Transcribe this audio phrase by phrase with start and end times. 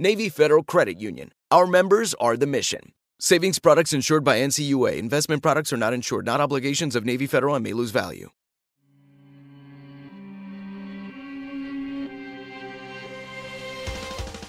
[0.00, 1.32] Navy Federal Credit Union.
[1.50, 2.92] Our members are the mission.
[3.18, 4.96] Savings products insured by NCUA.
[4.96, 8.30] Investment products are not insured, not obligations of Navy Federal and may lose value.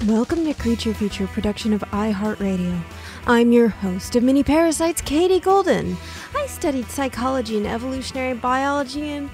[0.05, 2.79] Welcome to Creature Feature production of iHeartRadio.
[3.25, 5.97] I'm your host of Mini Parasites, Katie Golden.
[6.35, 9.31] I studied psychology and evolutionary biology and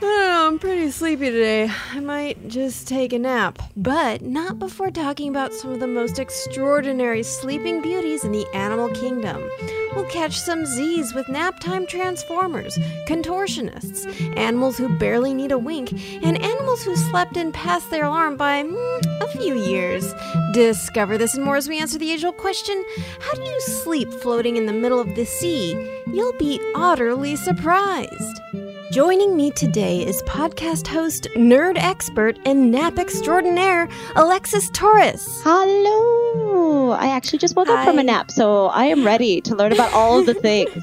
[0.00, 1.70] Know, I'm pretty sleepy today.
[1.92, 3.58] I might just take a nap.
[3.76, 8.88] But not before talking about some of the most extraordinary sleeping beauties in the animal
[8.88, 9.46] kingdom.
[9.94, 14.06] We'll catch some Z's with naptime transformers, contortionists,
[14.38, 15.92] animals who barely need a wink,
[16.24, 20.14] and animals who slept in past their alarm by mm, a few years.
[20.52, 22.82] Discover this and more as we answer the old question
[23.20, 25.72] How do you sleep floating in the middle of the sea?
[26.06, 28.39] You'll be utterly surprised.
[28.90, 35.28] Joining me today is podcast host, nerd expert, and nap extraordinaire, Alexis Torres.
[35.44, 36.90] Hello.
[36.90, 39.92] I actually just woke up from a nap, so I am ready to learn about
[39.92, 40.82] all of the things.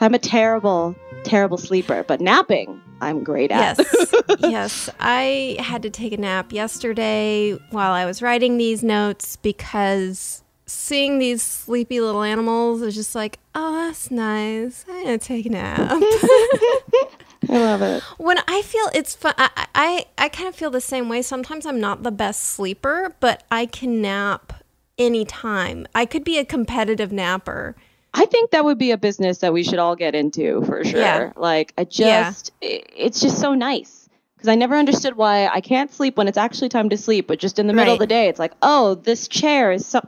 [0.00, 0.94] I'm a terrible,
[1.24, 3.78] terrible sleeper, but napping, I'm great at.
[3.78, 4.90] Yes, yes.
[5.00, 11.18] I had to take a nap yesterday while I was writing these notes because seeing
[11.18, 14.84] these sleepy little animals is just like, oh, that's nice.
[14.88, 16.00] I'm gonna take a nap.
[17.48, 18.02] I love it.
[18.18, 21.22] when I feel it's fun, I, I I kind of feel the same way.
[21.22, 24.52] Sometimes I'm not the best sleeper, but I can nap
[24.98, 25.86] anytime.
[25.94, 27.76] I could be a competitive napper.
[28.12, 31.00] I think that would be a business that we should all get into for sure.
[31.00, 31.32] Yeah.
[31.36, 32.24] Like, I Yeah.
[32.24, 34.08] just, it's just so nice.
[34.36, 37.38] Because I never understood why I can't sleep when it's actually time to sleep, but
[37.38, 40.00] just in the middle of the day, it's like, oh, this chair is so.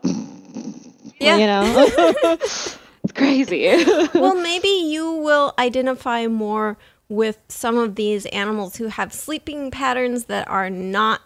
[1.20, 1.37] Yeah.
[1.37, 1.87] You know?
[2.32, 3.66] it's crazy.
[4.14, 6.76] well, maybe you will identify more
[7.12, 11.20] with some of these animals who have sleeping patterns that are not,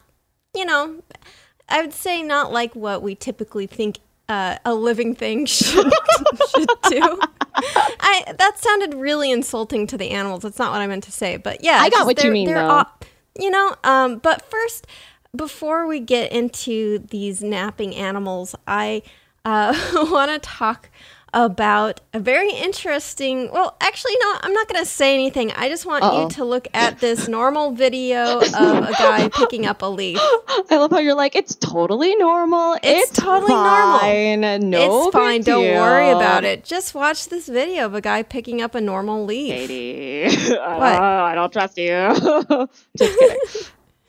[0.52, 1.02] you know,
[1.68, 5.92] I would say not like what we typically think uh, a living thing should,
[6.50, 7.20] should do.
[7.54, 10.42] I that sounded really insulting to the animals.
[10.42, 12.68] That's not what I meant to say, but yeah, I got what you mean, though.
[12.68, 12.92] all-
[13.38, 14.86] you know, um, but first,
[15.34, 19.02] before we get into these napping animals, I
[19.44, 19.72] uh,
[20.10, 20.90] want to talk
[21.36, 23.50] about a very interesting.
[23.52, 25.52] Well, actually, no, I'm not going to say anything.
[25.52, 26.22] I just want Uh-oh.
[26.22, 30.18] you to look at this normal video of a guy picking up a leaf.
[30.70, 32.78] I love how you're like, it's totally normal.
[32.82, 33.98] It's totally normal.
[34.00, 34.40] fine.
[34.70, 35.40] No, it's fine.
[35.40, 36.64] big Don't worry about it.
[36.64, 39.52] Just watch this video of a guy picking up a normal leaf.
[39.68, 40.24] Katie,
[40.56, 40.92] I, What?
[40.92, 42.68] don't, I don't trust you.
[42.96, 43.38] Just kidding.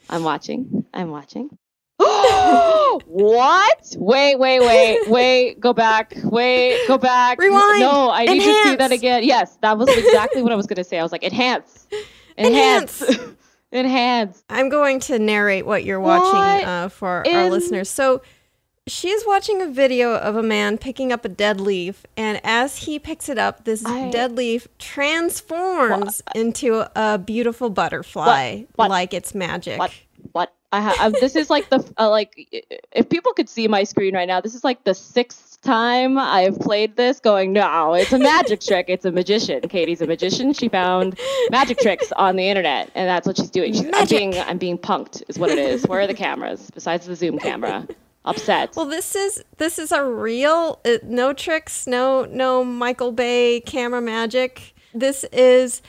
[0.08, 0.86] I'm watching.
[0.94, 1.50] I'm watching.
[3.06, 3.96] what?
[3.98, 5.60] Wait, wait, wait, wait.
[5.60, 6.14] Go back.
[6.24, 7.38] Wait, go back.
[7.40, 7.80] Rewind.
[7.80, 9.24] No, I need to see that again.
[9.24, 10.98] Yes, that was exactly what I was going to say.
[10.98, 11.86] I was like, enhance.
[12.38, 13.02] Enhance.
[13.02, 13.34] Enhance.
[13.72, 14.44] enhance.
[14.48, 17.90] I'm going to narrate what you're watching What uh, for our listeners.
[17.90, 18.22] So
[18.86, 22.76] she is watching a video of a man picking up a dead leaf, and as
[22.78, 28.68] he picks it up, this I- dead leaf transforms into a beautiful butterfly, What?
[28.76, 28.90] What?
[28.90, 29.80] like it's magic.
[30.70, 32.34] I ha- I, this is like the uh, like
[32.92, 36.58] if people could see my screen right now, this is like the sixth time I've
[36.58, 38.86] played this going, no, it's a magic trick.
[38.88, 39.66] It's a magician.
[39.68, 40.52] Katie's a magician.
[40.52, 41.18] She found
[41.50, 43.72] magic tricks on the internet, and that's what she's doing.
[43.72, 45.86] She's, I'm being I'm being punked, is what it is.
[45.86, 47.86] Where are the cameras besides the Zoom camera?
[48.24, 48.76] Upset.
[48.76, 54.02] Well, this is this is a real uh, no tricks, no no Michael Bay camera
[54.02, 54.74] magic.
[54.92, 55.80] This is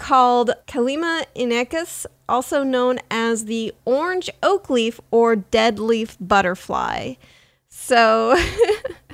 [0.00, 7.14] called Kallima inachus, also known as the orange oak leaf or dead leaf butterfly.
[7.68, 8.36] So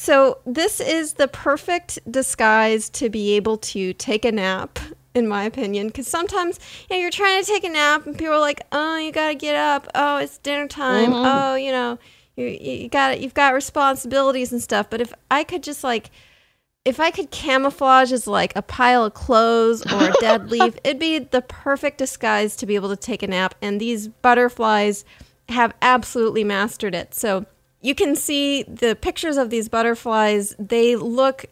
[0.00, 4.78] So this is the perfect disguise to be able to take a nap
[5.12, 6.58] in my opinion because sometimes
[6.88, 9.34] you know, you're trying to take a nap and people are like oh you gotta
[9.34, 11.26] get up oh it's dinner time mm-hmm.
[11.26, 11.98] oh you know
[12.34, 16.10] you, you got you've got responsibilities and stuff but if i could just like
[16.84, 20.98] if I could camouflage as like a pile of clothes or a dead leaf, it'd
[20.98, 23.54] be the perfect disguise to be able to take a nap.
[23.60, 25.04] And these butterflies
[25.48, 27.14] have absolutely mastered it.
[27.14, 27.44] So
[27.82, 30.54] you can see the pictures of these butterflies.
[30.58, 31.46] They look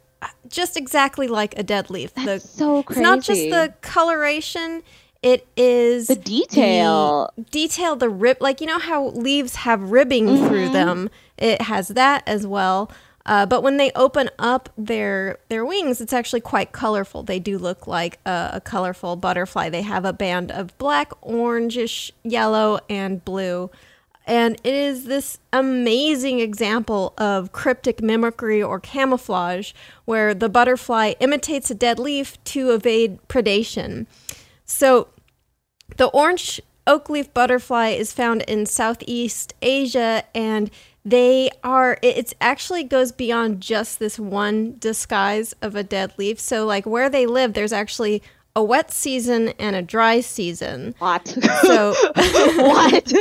[0.48, 2.14] just exactly like a dead leaf.
[2.14, 3.00] That's the, so crazy.
[3.00, 4.82] It's not just the coloration.
[5.22, 7.32] It is the detail.
[7.36, 10.48] The detail, the rib, like you know how leaves have ribbing mm-hmm.
[10.48, 11.10] through them.
[11.36, 12.90] It has that as well.
[13.28, 17.22] Uh, but when they open up their their wings, it's actually quite colorful.
[17.22, 19.68] They do look like a, a colorful butterfly.
[19.68, 23.70] They have a band of black, orangish, yellow, and blue.
[24.26, 29.72] And it is this amazing example of cryptic mimicry or camouflage
[30.06, 34.06] where the butterfly imitates a dead leaf to evade predation.
[34.64, 35.08] So
[35.98, 40.70] the orange oak leaf butterfly is found in Southeast Asia and
[41.04, 46.38] they are it actually goes beyond just this one disguise of a dead leaf.
[46.38, 48.22] So like where they live there's actually
[48.54, 50.94] a wet season and a dry season.
[50.98, 51.28] What?
[51.62, 53.12] So what?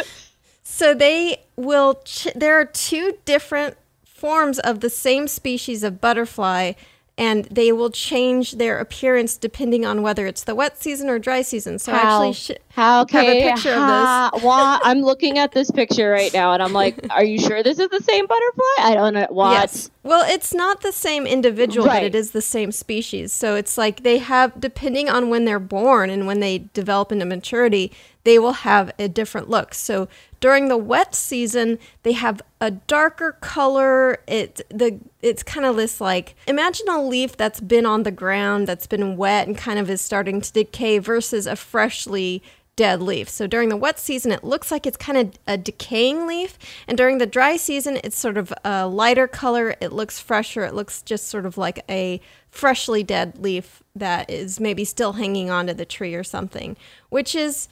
[0.64, 6.74] So they will ch- there are two different forms of the same species of butterfly
[7.18, 11.42] and they will change their appearance depending on whether it's the wet season or dry
[11.42, 11.80] season.
[11.80, 14.44] So how, I actually sh- how okay, have a picture how, of this.
[14.44, 17.80] Well, I'm looking at this picture right now, and I'm like, "Are you sure this
[17.80, 19.54] is the same butterfly?" I don't know what.
[19.54, 19.90] Yes.
[20.04, 21.96] Well, it's not the same individual, right.
[21.96, 23.34] but it is the same species.
[23.34, 27.26] So it's like they have, depending on when they're born and when they develop into
[27.26, 27.92] maturity,
[28.24, 29.74] they will have a different look.
[29.74, 30.08] So
[30.40, 34.20] during the wet season, they have a darker color.
[34.28, 38.68] It the it's kind of this like imagine a leaf that's been on the ground
[38.68, 42.42] that's been wet and kind of is starting to decay versus a freshly
[42.78, 43.28] dead leaf.
[43.28, 46.58] So during the wet season, it looks like it's kind of a decaying leaf,
[46.88, 49.76] and during the dry season, it's sort of a lighter color.
[49.82, 50.64] It looks fresher.
[50.64, 55.50] It looks just sort of like a freshly dead leaf that is maybe still hanging
[55.50, 56.78] onto the tree or something,
[57.10, 57.68] which is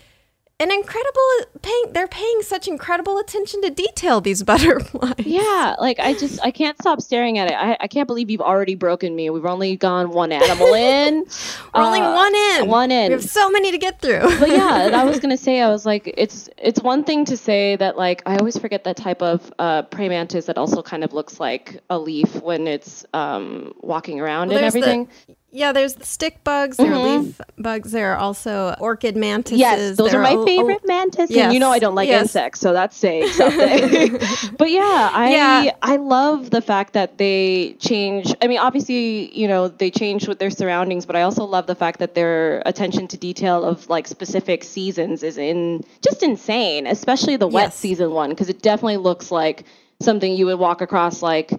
[0.57, 1.21] an incredible
[1.61, 5.13] paying they're paying such incredible attention to detail these butterflies.
[5.19, 7.55] Yeah like i just i can't stop staring at it.
[7.55, 9.29] I, I can't believe you've already broken me.
[9.29, 11.25] We've only gone one animal in.
[11.73, 12.69] We're uh, only one in.
[12.69, 13.07] one in.
[13.07, 14.21] we have so many to get through.
[14.39, 17.75] But yeah i was gonna say i was like it's it's one thing to say
[17.75, 21.11] that like i always forget that type of uh, praying mantis that also kind of
[21.11, 25.95] looks like a leaf when it's um, walking around well, and everything the, yeah, there's
[25.95, 26.95] the stick bugs, there mm-hmm.
[26.95, 29.59] are leaf bugs, there are also orchid mantises.
[29.59, 31.31] Yes, those there are my are, favorite oh, mantis.
[31.31, 31.45] Yes.
[31.45, 32.23] And you know I don't like yes.
[32.23, 34.19] insects, so that's saying something.
[34.57, 35.71] but yeah, I yeah.
[35.81, 40.39] I love the fact that they change I mean, obviously, you know, they change with
[40.39, 44.07] their surroundings, but I also love the fact that their attention to detail of like
[44.07, 47.75] specific seasons is in just insane, especially the wet yes.
[47.77, 49.63] season one, because it definitely looks like
[50.01, 51.53] something you would walk across like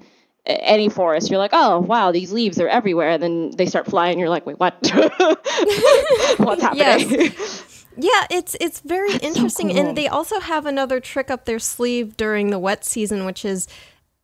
[0.46, 3.10] any forest, you're like, oh wow, these leaves are everywhere.
[3.10, 4.18] And then they start flying.
[4.18, 4.76] You're like, wait, what?
[6.38, 7.32] What's happening?
[7.98, 9.86] Yeah, it's it's very That's interesting, so cool.
[9.88, 13.66] and they also have another trick up their sleeve during the wet season, which is.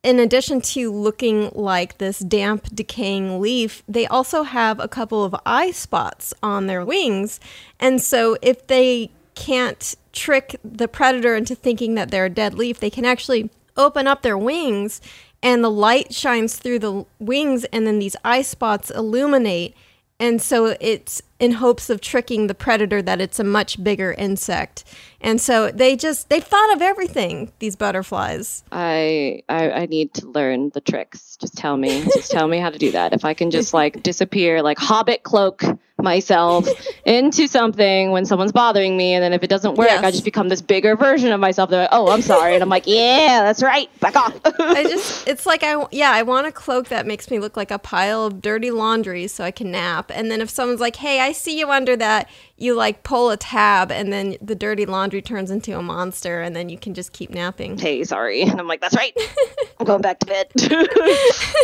[0.03, 5.33] In addition to looking like this damp, decaying leaf, they also have a couple of
[5.45, 7.39] eye spots on their wings.
[7.79, 12.81] And so, if they can't trick the predator into thinking that they're a dead leaf,
[12.81, 14.99] they can actually open up their wings
[15.43, 19.75] and the light shines through the wings and then these eye spots illuminate.
[20.19, 24.85] And so it's in hopes of tricking the predator that it's a much bigger insect.
[25.19, 28.63] And so they just they thought of everything these butterflies.
[28.71, 31.35] I, I i need to learn the tricks.
[31.35, 32.03] Just tell me.
[32.05, 33.11] Just tell me how to do that.
[33.11, 35.61] If i can just like disappear like hobbit cloak
[36.03, 36.67] myself
[37.05, 40.03] into something when someone's bothering me, and then if it doesn't work, yes.
[40.03, 41.69] I just become this bigger version of myself.
[41.69, 43.89] They're like, "Oh, I'm sorry," and I'm like, "Yeah, that's right.
[43.99, 47.39] Back off." I just, it's like I, yeah, I want a cloak that makes me
[47.39, 50.11] look like a pile of dirty laundry so I can nap.
[50.13, 53.37] And then if someone's like, "Hey, I see you under that," you like pull a
[53.37, 57.11] tab, and then the dirty laundry turns into a monster, and then you can just
[57.11, 57.77] keep napping.
[57.77, 59.15] Hey, sorry, and I'm like, "That's right.
[59.79, 60.47] I'm going back to bed."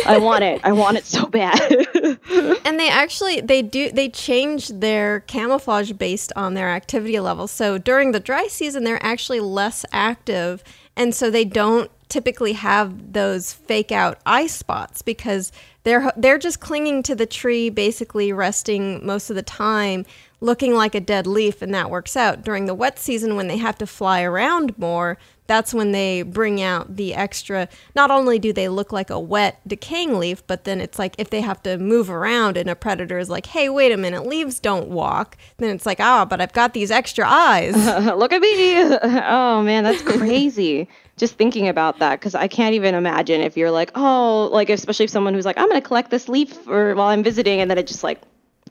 [0.06, 0.60] I want it.
[0.64, 1.60] I want it so bad.
[2.64, 7.46] and they actually they do they change their camouflage based on their activity level.
[7.46, 10.64] So during the dry season, they're actually less active,
[10.96, 15.52] and so they don't typically have those fake out eye spots because
[15.84, 20.04] they're they're just clinging to the tree, basically resting most of the time,
[20.40, 22.42] looking like a dead leaf, and that works out.
[22.42, 25.18] During the wet season, when they have to fly around more,
[25.50, 27.68] that's when they bring out the extra.
[27.96, 31.30] Not only do they look like a wet, decaying leaf, but then it's like if
[31.30, 34.60] they have to move around and a predator is like, hey, wait a minute, leaves
[34.60, 37.74] don't walk, then it's like, ah, oh, but I've got these extra eyes.
[38.16, 38.76] look at me.
[39.02, 40.88] oh, man, that's crazy.
[41.16, 45.04] Just thinking about that, because I can't even imagine if you're like, oh, like, especially
[45.04, 47.68] if someone who's like, I'm going to collect this leaf for, while I'm visiting, and
[47.68, 48.22] then it just like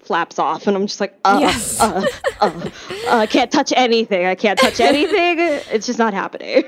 [0.10, 1.80] flaps off and I'm just like, uh, yes.
[1.80, 2.04] uh,
[2.42, 2.70] uh,
[3.08, 4.26] uh, I can't touch anything.
[4.26, 5.38] I can't touch anything.
[5.72, 6.64] it's just not happening.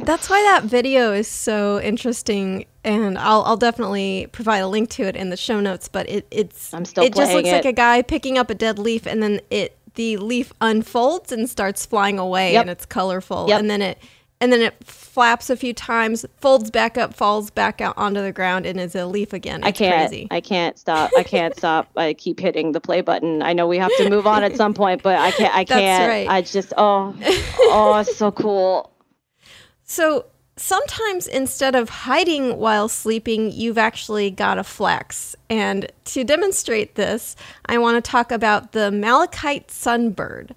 [0.06, 2.64] That's why that video is so interesting.
[2.84, 6.26] And I'll, I'll definitely provide a link to it in the show notes, but it,
[6.30, 7.52] it's, I'm still it just looks it.
[7.52, 11.50] like a guy picking up a dead leaf and then it, the leaf unfolds and
[11.50, 12.62] starts flying away yep.
[12.62, 13.44] and it's colorful.
[13.50, 13.60] Yep.
[13.60, 13.98] And then it,
[14.40, 18.32] and then it flaps a few times, folds back up, falls back out onto the
[18.32, 19.60] ground, and is a leaf again.
[19.60, 20.10] It's I can't.
[20.10, 20.28] Crazy.
[20.30, 21.10] I can't stop.
[21.16, 21.88] I can't stop.
[21.96, 23.42] I keep hitting the play button.
[23.42, 25.54] I know we have to move on at some point, but I can't.
[25.54, 26.08] I can't.
[26.08, 26.28] Right.
[26.28, 27.14] I just oh
[27.60, 28.92] oh, it's so cool.
[29.88, 30.26] So
[30.56, 35.36] sometimes instead of hiding while sleeping, you've actually got a flex.
[35.48, 40.50] And to demonstrate this, I want to talk about the malachite sunbird.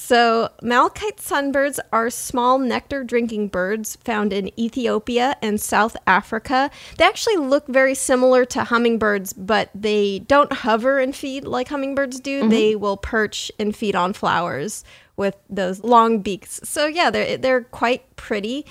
[0.00, 6.70] So, malachite sunbirds are small nectar drinking birds found in Ethiopia and South Africa.
[6.96, 12.20] They actually look very similar to hummingbirds, but they don't hover and feed like hummingbirds
[12.20, 12.42] do.
[12.42, 12.48] Mm-hmm.
[12.48, 14.84] They will perch and feed on flowers
[15.16, 16.60] with those long beaks.
[16.62, 18.66] So, yeah, they're, they're quite pretty.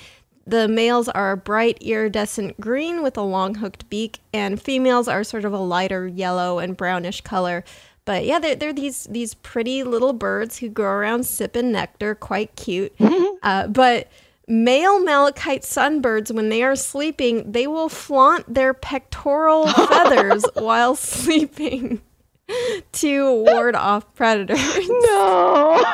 [0.46, 5.44] The males are bright iridescent green with a long hooked beak, and females are sort
[5.44, 7.64] of a lighter yellow and brownish color.
[8.08, 12.56] But yeah, they're, they're these these pretty little birds who go around sipping nectar, quite
[12.56, 12.94] cute.
[13.42, 14.08] uh, but
[14.46, 22.00] male malachite sunbirds, when they are sleeping, they will flaunt their pectoral feathers while sleeping
[22.92, 24.88] to ward off predators.
[24.88, 25.84] No,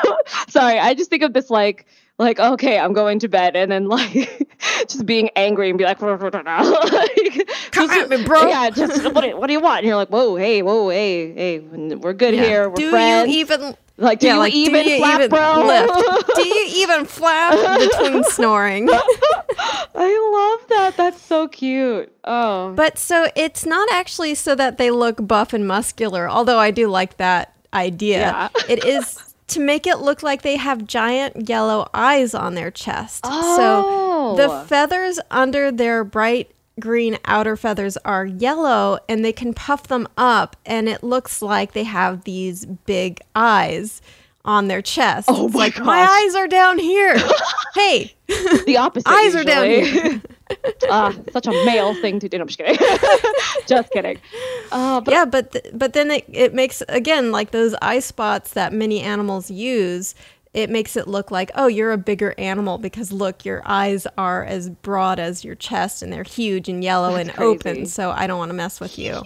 [0.47, 1.85] sorry, I just think of this like
[2.17, 4.47] like okay i'm going to bed and then like
[4.87, 6.17] just being angry and be like, like
[7.71, 8.47] come at me bro.
[8.47, 9.79] yeah just what, what do you want?
[9.79, 12.43] And you're like whoa hey whoa hey hey we're good yeah.
[12.43, 13.31] here we're do friends.
[13.31, 15.65] you even like do yeah, you like, even do you flap even bro?
[15.65, 16.27] lift?
[16.35, 18.89] do you even flap between snoring?
[18.91, 22.13] I love that that's so cute.
[22.25, 22.73] Oh.
[22.73, 26.87] But so it's not actually so that they look buff and muscular although i do
[26.87, 28.19] like that idea.
[28.19, 28.49] Yeah.
[28.67, 33.21] it is to make it look like they have giant yellow eyes on their chest.
[33.25, 33.55] Oh.
[34.35, 34.63] So the oh.
[34.65, 40.55] feathers under their bright green outer feathers are yellow and they can puff them up
[40.65, 44.01] and it looks like they have these big eyes
[44.43, 45.27] on their chest.
[45.29, 45.85] Oh my like gosh.
[45.85, 47.17] my eyes are down here.
[47.75, 49.07] hey, the opposite.
[49.09, 49.41] eyes usually.
[49.41, 50.21] are down here.
[50.89, 52.37] Uh, such a male thing to do.
[52.37, 52.77] No, I'm just kidding.
[53.67, 54.19] just kidding.
[54.71, 58.53] Uh, but yeah, but th- but then it, it makes again like those eye spots
[58.53, 60.15] that many animals use.
[60.53, 64.43] It makes it look like oh you're a bigger animal because look your eyes are
[64.45, 67.49] as broad as your chest and they're huge and yellow That's and crazy.
[67.55, 67.85] open.
[67.87, 69.21] So I don't want to mess with you.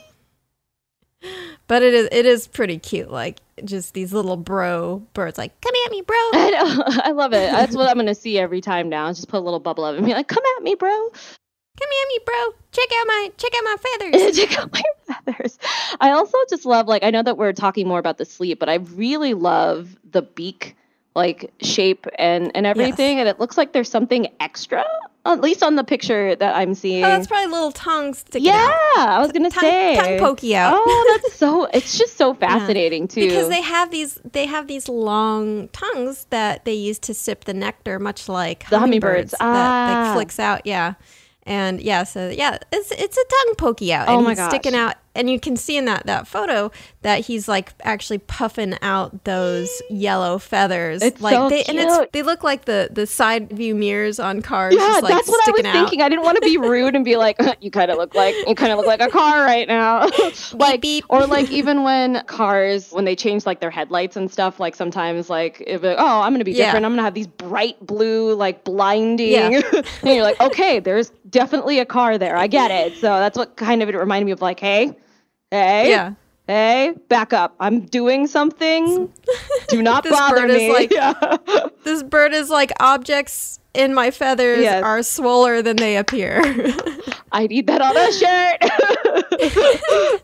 [1.68, 3.12] But it is it is pretty cute.
[3.12, 6.16] Like just these little bro birds like come at me bro.
[6.18, 6.84] I know.
[7.04, 7.52] I love it.
[7.52, 9.98] That's what i'm gonna see every time now just put a little bubble of it
[10.00, 10.90] and be like come at me bro.
[10.90, 12.54] Come at me bro.
[12.72, 13.76] Check out my check out my
[14.12, 14.38] feathers.
[14.38, 15.60] Check out my feathers.
[16.00, 18.70] I also just love like i know that we're talking more about the sleep but
[18.70, 20.76] i really love the beak
[21.16, 23.22] like shape and and everything yes.
[23.22, 24.86] and it looks like there's something extra
[25.34, 27.04] at least on the picture that I'm seeing.
[27.04, 28.98] Oh, that's probably little tongues sticking yeah, out.
[28.98, 30.74] Yeah, I was gonna tongue, say tongue pokey out.
[30.76, 31.66] Oh, that's so.
[31.66, 33.08] It's just so fascinating yeah.
[33.08, 33.28] too.
[33.28, 37.54] Because they have these, they have these long tongues that they use to sip the
[37.54, 39.36] nectar, much like the hummingbirds, hummingbirds.
[39.40, 39.54] Ah.
[39.54, 40.66] that, that flicks out.
[40.66, 40.96] Yeah,
[41.44, 44.08] and yeah, so yeah, it's it's a tongue pokey out.
[44.08, 44.52] Oh and my he's gosh.
[44.52, 46.72] sticking out, and you can see in that that photo
[47.02, 51.02] that he's like actually puffing out those yellow feathers.
[51.02, 51.78] It's like so they cute.
[51.78, 54.74] and it's they look like the the side view mirrors on cars.
[54.76, 55.74] Yeah, just, like, that's what I was out.
[55.74, 56.02] thinking.
[56.02, 58.56] I didn't want to be rude and be like, "You kind of look like you
[58.56, 60.10] kind of look like a car right now,"
[60.54, 61.06] like beep.
[61.10, 64.60] or like even when cars when they change like their headlights and stuff.
[64.60, 66.66] Like sometimes like if it, oh I'm gonna be Yeah.
[66.68, 66.86] different.
[66.86, 69.32] I'm gonna have these bright blue like blinding.
[69.32, 69.62] Yeah.
[69.74, 69.86] and
[70.16, 72.36] you're like, okay, there's definitely a car there.
[72.38, 72.94] I get it.
[72.96, 74.42] So that's what kind of it reminded me of.
[74.42, 74.96] Like, hey,
[75.52, 76.14] hey, Yeah.
[76.48, 77.56] hey, back up.
[77.60, 79.12] I'm doing something.
[79.70, 80.74] Do not This bother bird is me.
[80.74, 81.14] like- yeah.
[81.84, 84.84] This bird is like objects in my feathers Yes.
[84.84, 86.42] are swoller than they appear.
[87.32, 88.58] I need that on a shirt.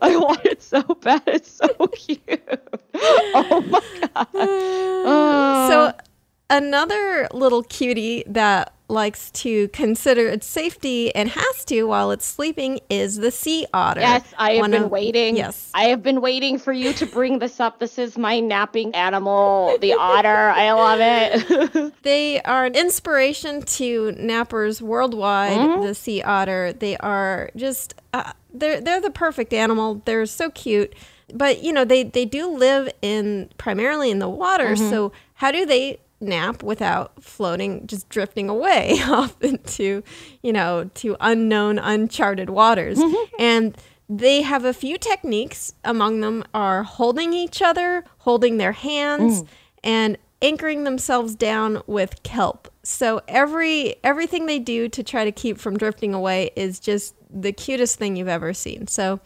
[0.02, 1.22] I want it so bad.
[1.26, 2.40] It's so cute.
[2.94, 3.80] Oh my
[4.14, 4.26] god.
[4.34, 5.68] Oh.
[5.92, 6.05] so
[6.50, 12.78] another little cutie that likes to consider its safety and has to while it's sleeping
[12.88, 14.00] is the sea otter.
[14.00, 15.36] Yes, I have One been of- waiting.
[15.36, 15.72] Yes.
[15.74, 17.80] I have been waiting for you to bring this up.
[17.80, 20.28] This is my napping animal, the otter.
[20.28, 21.92] I love it.
[22.02, 25.58] They are an inspiration to nappers worldwide.
[25.58, 25.82] Mm-hmm.
[25.82, 26.72] The sea otter.
[26.72, 30.00] They are just uh, they're they're the perfect animal.
[30.04, 30.94] They're so cute.
[31.34, 34.74] But you know they they do live in primarily in the water.
[34.76, 34.90] Mm-hmm.
[34.90, 40.02] So how do they nap without floating, just drifting away off into
[40.42, 42.98] you know to unknown, uncharted waters?
[42.98, 43.34] Mm-hmm.
[43.38, 45.74] And they have a few techniques.
[45.84, 49.48] Among them are holding each other, holding their hands, Mm.
[49.84, 52.68] and anchoring themselves down with kelp.
[52.82, 57.52] So every everything they do to try to keep from drifting away is just the
[57.52, 58.86] cutest thing you've ever seen.
[58.86, 59.18] So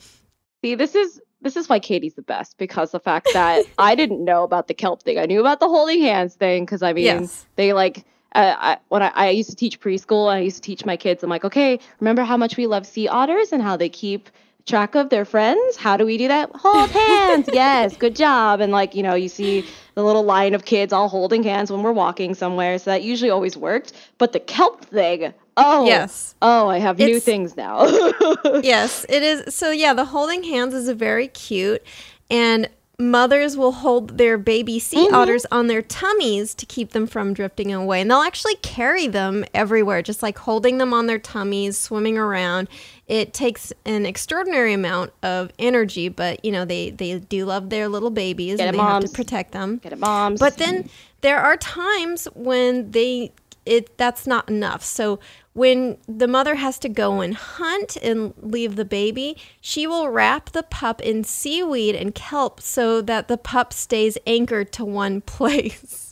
[0.64, 4.24] See, this is this is why Katie's the best because the fact that I didn't
[4.24, 5.18] know about the kelp thing.
[5.18, 7.46] I knew about the holding hands thing because I mean Yes.
[7.56, 8.04] they like
[8.34, 11.24] uh, I, when I, I used to teach preschool, I used to teach my kids.
[11.24, 14.30] I'm like, okay, remember how much we love sea otters and how they keep
[14.66, 15.76] track of their friends?
[15.76, 16.50] How do we do that?
[16.54, 17.48] Hold hands.
[17.52, 18.60] yes, good job.
[18.60, 19.64] And like you know, you see
[19.96, 22.78] the little line of kids all holding hands when we're walking somewhere.
[22.78, 23.92] So that usually always worked.
[24.18, 26.34] But the kelp thing, oh Yes.
[26.42, 27.86] oh, I have new things now.
[28.62, 29.54] yes, it is.
[29.54, 31.82] So yeah, the holding hands is a very cute,
[32.30, 32.68] and
[33.00, 35.14] mothers will hold their baby sea mm-hmm.
[35.14, 39.44] otters on their tummies to keep them from drifting away, and they'll actually carry them
[39.54, 42.68] everywhere, just like holding them on their tummies, swimming around.
[43.08, 47.88] It takes an extraordinary amount of energy, but you know they they do love their
[47.88, 49.78] little babies, Get and it, they have to protect them.
[49.78, 50.38] Get it, moms.
[50.38, 50.88] But then
[51.22, 53.32] there are times when they
[53.66, 54.82] it that's not enough.
[54.84, 55.20] So
[55.52, 60.50] when the mother has to go and hunt and leave the baby, she will wrap
[60.50, 66.09] the pup in seaweed and kelp so that the pup stays anchored to one place.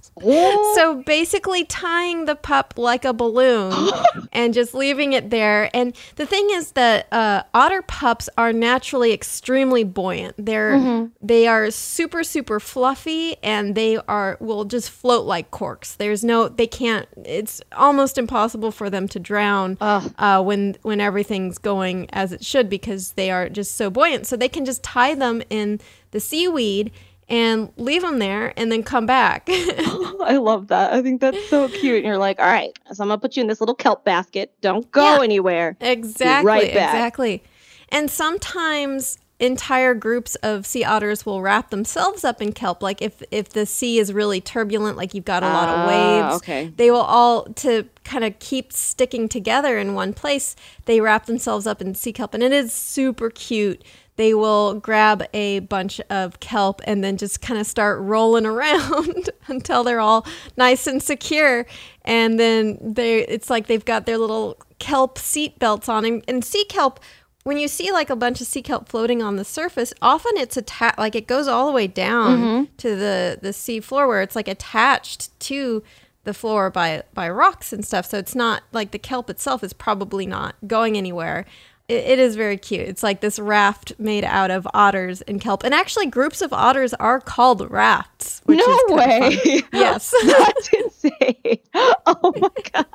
[0.74, 3.90] So basically tying the pup like a balloon
[4.32, 5.70] and just leaving it there.
[5.74, 10.34] And the thing is that uh, otter pups are naturally extremely buoyant.
[10.38, 15.94] They're they are super super fluffy and they are will just float like corks.
[15.94, 17.06] There's no they can't.
[17.24, 22.68] It's almost impossible for them to drown uh, when when everything's going as it should
[22.68, 24.26] because they are just so buoyant.
[24.26, 26.90] So they can just tie them in the seaweed
[27.28, 29.46] and leave them there and then come back.
[29.50, 30.92] I love that.
[30.92, 31.96] I think that's so cute.
[31.98, 34.52] And you're like, all right, so I'm gonna put you in this little kelp basket.
[34.60, 35.22] Don't go Yeah.
[35.24, 35.76] anywhere.
[35.80, 36.46] Exactly.
[36.46, 36.94] right back.
[36.94, 37.42] Exactly.
[37.90, 42.82] And sometimes entire groups of sea otters will wrap themselves up in kelp.
[42.82, 45.86] Like if if the sea is really turbulent, like you've got a lot of Ah,
[46.30, 46.72] waves, okay.
[46.76, 50.56] they will all to kind of keep sticking together in one place.
[50.86, 53.82] They wrap themselves up in sea kelp, and it is super cute.
[54.18, 59.30] They will grab a bunch of kelp and then just kind of start rolling around
[59.46, 60.26] until they're all
[60.56, 61.64] nice and secure.
[62.04, 66.04] And then they it's like they've got their little kelp seat belts on.
[66.04, 66.98] And, and sea kelp,
[67.44, 70.56] when you see like a bunch of sea kelp floating on the surface, often it's
[70.56, 72.64] attached like it goes all the way down mm-hmm.
[72.78, 75.84] to the the sea floor where it's like attached to
[76.24, 78.06] the floor by by rocks and stuff.
[78.06, 81.46] So it's not like the kelp itself is probably not going anywhere.
[81.88, 82.86] It, it is very cute.
[82.88, 86.92] It's like this raft made out of otters and kelp, and actually groups of otters
[86.94, 88.42] are called rafts.
[88.44, 89.62] Which no way.
[89.72, 90.12] Yes.
[90.24, 91.58] that's insane.
[92.06, 92.86] Oh my god.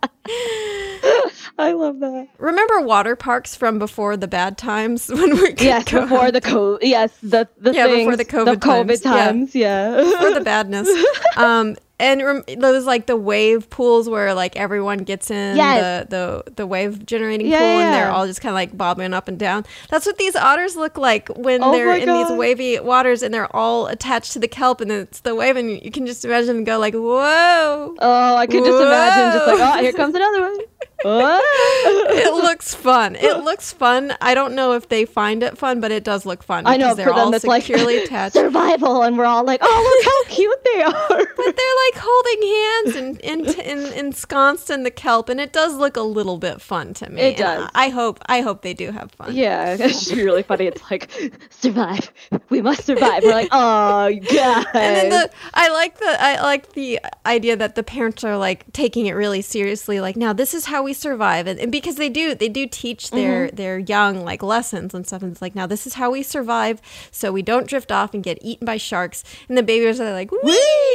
[1.57, 2.27] I love that.
[2.39, 6.79] Remember water parks from before the bad times when we Yes, before the COVID.
[6.81, 9.91] Yes, the the Yeah, before the COVID the COVID times, yeah.
[9.91, 10.11] times.
[10.13, 10.19] Yeah.
[10.21, 10.89] for the badness.
[11.37, 16.05] Um, and rem- those like the wave pools where like everyone gets in Yes.
[16.09, 19.13] the, the the wave generating Yeah, pool and they're all just kind of like bobbing
[19.13, 19.65] up and down.
[19.89, 23.53] That's what these otters look like when Oh they're in these wavy waters and they're
[23.55, 26.63] all attached to the kelp and it's the wave and you can just imagine them
[26.63, 27.95] go like whoa.
[27.99, 30.57] Oh, I could just imagine just like, oh, here comes another one.
[31.05, 33.15] it looks fun.
[33.15, 34.13] It looks fun.
[34.21, 36.65] I don't know if they find it fun, but it does look fun.
[36.65, 38.35] I know they're for them all it's securely like attached.
[38.35, 42.41] survival, and we're all like, "Oh, look how cute they are!" but they're like holding
[42.41, 46.61] hands and, and, and ensconced in the kelp, and it does look a little bit
[46.61, 47.21] fun to me.
[47.21, 47.69] It does.
[47.75, 48.19] I hope.
[48.27, 49.35] I hope they do have fun.
[49.35, 50.67] Yeah, it's really funny.
[50.67, 51.09] It's like
[51.49, 52.11] survive.
[52.49, 53.23] We must survive.
[53.23, 54.65] We're like, oh god.
[54.73, 58.71] And then the I like the I like the idea that the parents are like
[58.73, 59.99] taking it really seriously.
[59.99, 63.11] Like now, this is how we survive, and, and because they do they do teach
[63.11, 63.55] their mm-hmm.
[63.55, 65.21] their young like lessons and stuff.
[65.23, 68.23] And it's like now this is how we survive, so we don't drift off and
[68.23, 69.23] get eaten by sharks.
[69.49, 70.39] And the babies are like, wee,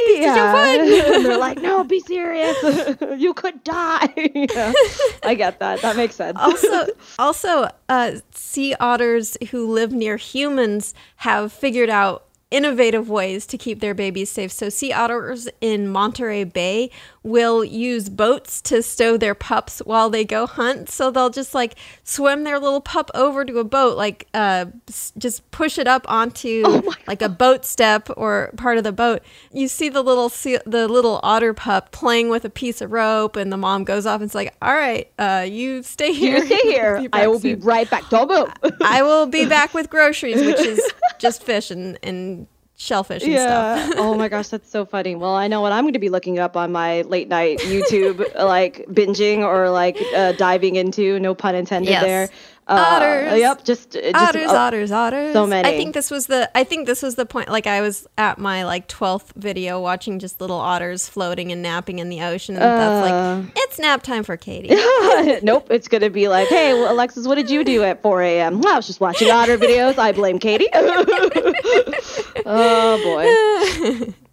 [0.07, 0.31] this yeah.
[0.31, 1.15] is so fun.
[1.15, 2.57] and they're like, no, be serious.
[3.17, 4.09] you could die.
[4.33, 4.73] yeah.
[5.23, 5.81] I get that.
[5.81, 6.37] That makes sense.
[6.39, 13.57] Also, also, uh, sea otters who live near humans have figured out innovative ways to
[13.57, 14.51] keep their babies safe.
[14.51, 16.89] So, sea otters in Monterey Bay
[17.23, 20.89] will use boats to stow their pups while they go hunt.
[20.89, 24.65] So they'll just like swim their little pup over to a boat, like uh,
[25.17, 29.21] just push it up onto oh like a boat step or part of the boat.
[29.51, 33.51] You see the little the little otter pup playing with a piece of rope, and
[33.51, 36.37] the mom goes off and it's like, "All right, uh, you stay here.
[36.37, 37.07] You stay here.
[37.13, 37.59] I will soon.
[37.59, 38.09] be right back.
[38.09, 38.29] Don't.
[38.81, 40.81] I will be back with groceries, which is
[41.19, 42.47] just fish and and
[42.79, 43.85] shellfish and yeah.
[43.85, 43.95] stuff.
[43.99, 45.13] oh my gosh, that's so funny.
[45.13, 48.25] Well, I know what I'm going to be looking up on my late night YouTube,
[48.43, 51.19] like binging or like uh, diving into.
[51.19, 52.03] No pun intended yes.
[52.03, 52.29] there.
[52.69, 53.39] Uh, otters.
[53.39, 55.33] Yep, just, just otters, uh, otters, otters.
[55.33, 55.67] So many.
[55.67, 56.55] I think this was the.
[56.55, 57.49] I think this was the point.
[57.49, 61.97] Like I was at my like twelfth video watching just little otters floating and napping
[61.97, 63.41] in the ocean, and that's like uh.
[63.55, 64.69] it's nap time for Katie.
[65.41, 68.61] nope, it's gonna be like, hey, well, Alexis, what did you do at 4 a.m.?
[68.61, 69.97] Well, I was just watching otter videos.
[69.97, 70.67] I blame Katie.
[72.45, 74.13] oh boy.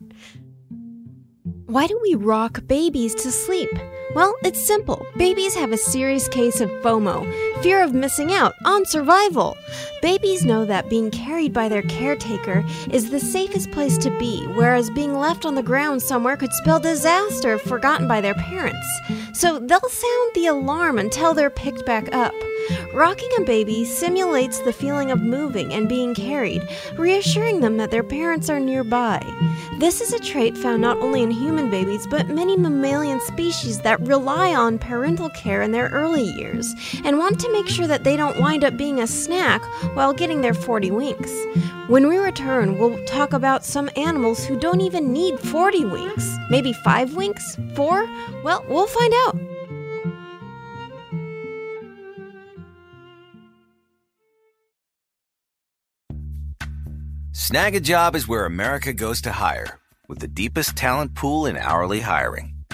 [1.67, 3.71] Why do we rock babies to sleep?
[4.17, 5.07] Well, it's simple.
[5.19, 9.59] Babies have a serious case of FOMO, fear of missing out on survival.
[10.01, 14.89] Babies know that being carried by their caretaker is the safest place to be, whereas
[14.89, 18.89] being left on the ground somewhere could spell disaster if forgotten by their parents.
[19.35, 22.33] So they'll sound the alarm until they're picked back up.
[22.95, 28.03] Rocking a baby simulates the feeling of moving and being carried, reassuring them that their
[28.03, 29.23] parents are nearby.
[29.79, 34.01] This is a trait found not only in human babies, but many mammalian species that
[34.07, 38.17] rely on parental care in their early years and want to make sure that they
[38.17, 39.63] don't wind up being a snack
[39.95, 41.33] while getting their 40 winks.
[41.89, 46.37] When we return, we'll talk about some animals who don't even need 40 winks.
[46.51, 47.57] Maybe 5 winks?
[47.75, 48.09] 4?
[48.43, 49.37] Well, we'll find out.
[57.33, 62.56] Snagajob is where America goes to hire, with the deepest talent pool in hourly hiring.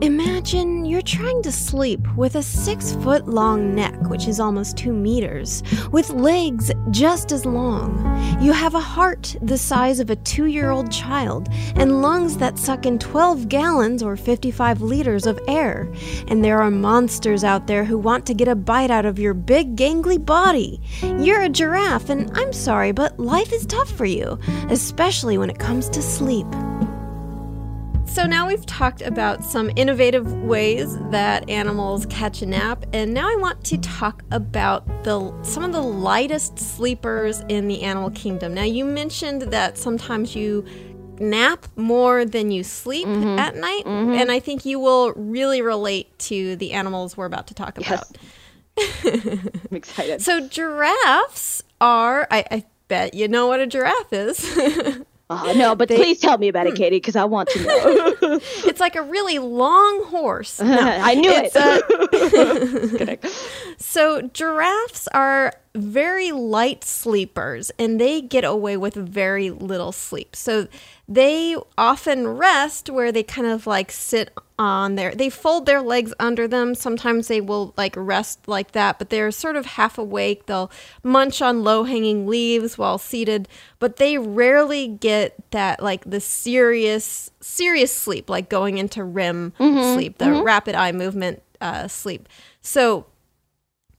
[0.00, 4.92] Imagine you're trying to sleep with a six foot long neck, which is almost two
[4.92, 7.98] meters, with legs just as long.
[8.40, 12.60] You have a heart the size of a two year old child, and lungs that
[12.60, 15.92] suck in 12 gallons or 55 liters of air.
[16.28, 19.34] And there are monsters out there who want to get a bite out of your
[19.34, 20.80] big, gangly body.
[21.02, 24.38] You're a giraffe, and I'm sorry, but life is tough for you,
[24.70, 26.46] especially when it comes to sleep.
[28.18, 33.28] So now we've talked about some innovative ways that animals catch a nap, and now
[33.28, 38.54] I want to talk about the some of the lightest sleepers in the animal kingdom.
[38.54, 40.64] Now you mentioned that sometimes you
[41.20, 43.38] nap more than you sleep mm-hmm.
[43.38, 44.14] at night, mm-hmm.
[44.14, 48.04] and I think you will really relate to the animals we're about to talk about.
[48.76, 49.46] Yes.
[49.70, 50.22] I'm excited.
[50.22, 54.98] So giraffes are I, I bet you know what a giraffe is.
[55.30, 56.76] Oh, no, but they, please tell me about it, hmm.
[56.76, 58.16] Katie, because I want to know.
[58.64, 60.58] it's like a really long horse.
[60.58, 63.24] No, I knew it.
[63.80, 70.34] So, giraffes are very light sleepers and they get away with very little sleep.
[70.34, 70.66] So,
[71.08, 76.12] they often rest where they kind of like sit on their they fold their legs
[76.20, 76.74] under them.
[76.74, 80.44] Sometimes they will like rest like that but they're sort of half awake.
[80.46, 80.70] They'll
[81.02, 87.30] munch on low hanging leaves while seated but they rarely get that like the serious
[87.40, 90.42] serious sleep like going into REM mm-hmm, sleep the mm-hmm.
[90.42, 92.28] rapid eye movement uh, sleep.
[92.60, 93.06] So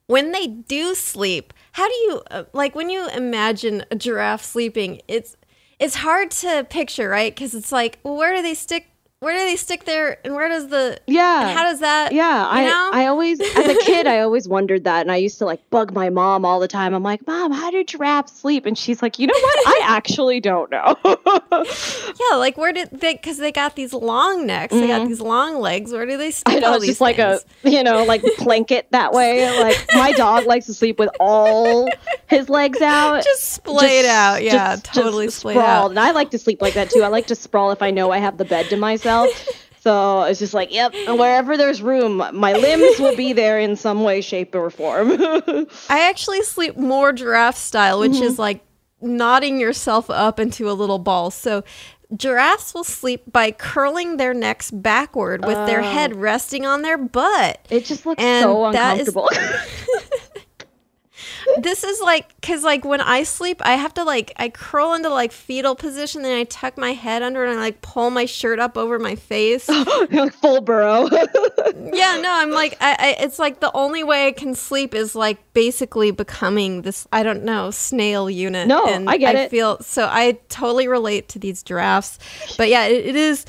[0.05, 5.01] when they do sleep how do you uh, like when you imagine a giraffe sleeping
[5.07, 5.37] it's
[5.79, 7.33] it's hard to picture, right?
[7.33, 8.88] Because it's like, well, where do they stick
[9.21, 12.63] where do they stick their and where does the yeah how does that yeah i
[12.63, 12.89] know?
[12.93, 15.93] i always as a kid i always wondered that and i used to like bug
[15.93, 19.19] my mom all the time i'm like mom how do giraffes sleep and she's like
[19.19, 23.75] you know what i actually don't know yeah like where did they because they got
[23.75, 24.81] these long necks mm-hmm.
[24.81, 25.09] they got mm-hmm.
[25.09, 27.01] these long legs where do they stick i know it's just things?
[27.01, 31.09] like a you know like blanket that way like my dog likes to sleep with
[31.19, 31.89] all
[32.27, 35.67] his legs out just splayed just, out yeah just, totally just splayed sprawled.
[35.67, 37.91] out and i like to sleep like that too i like to sprawl if i
[37.91, 39.49] know i have the bed to myself myself.
[39.81, 44.03] So it's just like, yep, wherever there's room, my limbs will be there in some
[44.03, 45.11] way, shape, or form.
[45.89, 48.23] I actually sleep more giraffe style, which mm-hmm.
[48.23, 48.61] is like
[48.99, 51.31] knotting yourself up into a little ball.
[51.31, 51.63] So
[52.13, 57.65] giraffes will sleep by curling their necks backward with their head resting on their butt.
[57.69, 59.29] It just looks and so uncomfortable.
[61.57, 65.09] this is like because like when I sleep, I have to like I curl into
[65.09, 68.59] like fetal position, then I tuck my head under and I like pull my shirt
[68.59, 69.69] up over my face.
[70.11, 71.07] Like full burrow.
[71.93, 75.15] yeah, no, I'm like I, I, It's like the only way I can sleep is
[75.15, 77.07] like basically becoming this.
[77.11, 78.67] I don't know snail unit.
[78.67, 79.51] No, and I get I it.
[79.51, 80.07] Feel so.
[80.09, 82.19] I totally relate to these giraffes,
[82.57, 83.45] but yeah, it, it is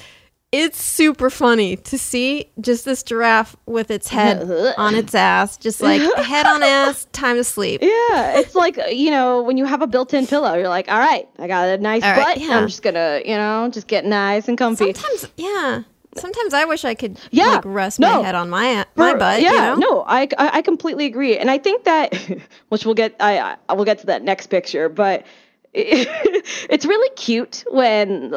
[0.52, 4.42] it's super funny to see just this giraffe with its head
[4.76, 7.82] on its ass, just like head on ass, time to sleep.
[7.82, 11.28] Yeah, it's like you know when you have a built-in pillow, you're like, all right,
[11.38, 12.26] I got a nice all butt.
[12.26, 12.58] Right, yeah.
[12.58, 14.92] I'm just gonna, you know, just get nice and comfy.
[14.92, 15.82] Sometimes, yeah.
[16.16, 19.42] Sometimes I wish I could yeah, like rest no, my head on my my butt.
[19.42, 19.74] Yeah, you know?
[19.76, 22.12] no, I, I, I completely agree, and I think that,
[22.68, 25.24] which we'll get I I will get to that next picture, but
[25.74, 28.34] it's really cute when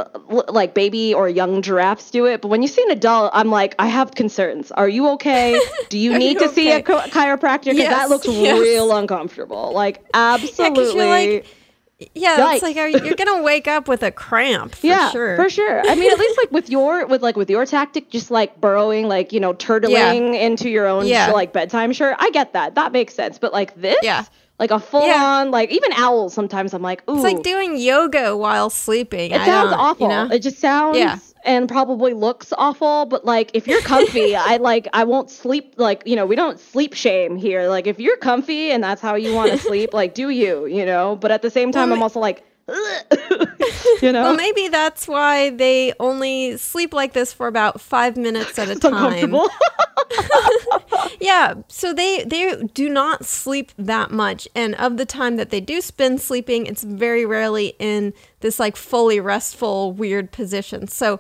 [0.50, 3.74] like baby or young giraffes do it but when you see an adult i'm like
[3.80, 6.54] i have concerns are you okay do you need you to okay?
[6.54, 8.60] see a chiropractor because yes, that looks yes.
[8.60, 11.46] real uncomfortable like absolutely yeah, like,
[12.14, 12.54] yeah, Yikes.
[12.54, 15.38] it's like are, you're gonna wake up with a cramp for yeah, sure.
[15.38, 15.80] For sure.
[15.88, 19.08] I mean, at least like with your with like with your tactic, just like burrowing,
[19.08, 20.40] like you know, turtling yeah.
[20.42, 21.32] into your own yeah.
[21.32, 22.18] like bedtime shirt.
[22.20, 22.76] I get that.
[22.76, 23.40] That makes sense.
[23.40, 24.26] But like this, yeah
[24.64, 25.22] like a full yeah.
[25.22, 29.42] on like even owls sometimes i'm like ooh it's like doing yoga while sleeping it
[29.42, 30.30] I sounds awful you know?
[30.32, 31.20] it just sounds yeah.
[31.44, 36.04] and probably looks awful but like if you're comfy i like i won't sleep like
[36.06, 39.34] you know we don't sleep shame here like if you're comfy and that's how you
[39.34, 42.04] want to sleep like do you you know but at the same time well, i'm
[42.04, 42.46] also like
[44.02, 44.24] you know?
[44.24, 48.76] Well maybe that's why they only sleep like this for about five minutes at a
[48.80, 49.36] time.
[51.20, 54.48] Yeah so they they do not sleep that much.
[54.56, 58.76] And of the time that they do spend sleeping it's very rarely in this like
[58.76, 60.88] fully restful weird position.
[60.88, 61.20] So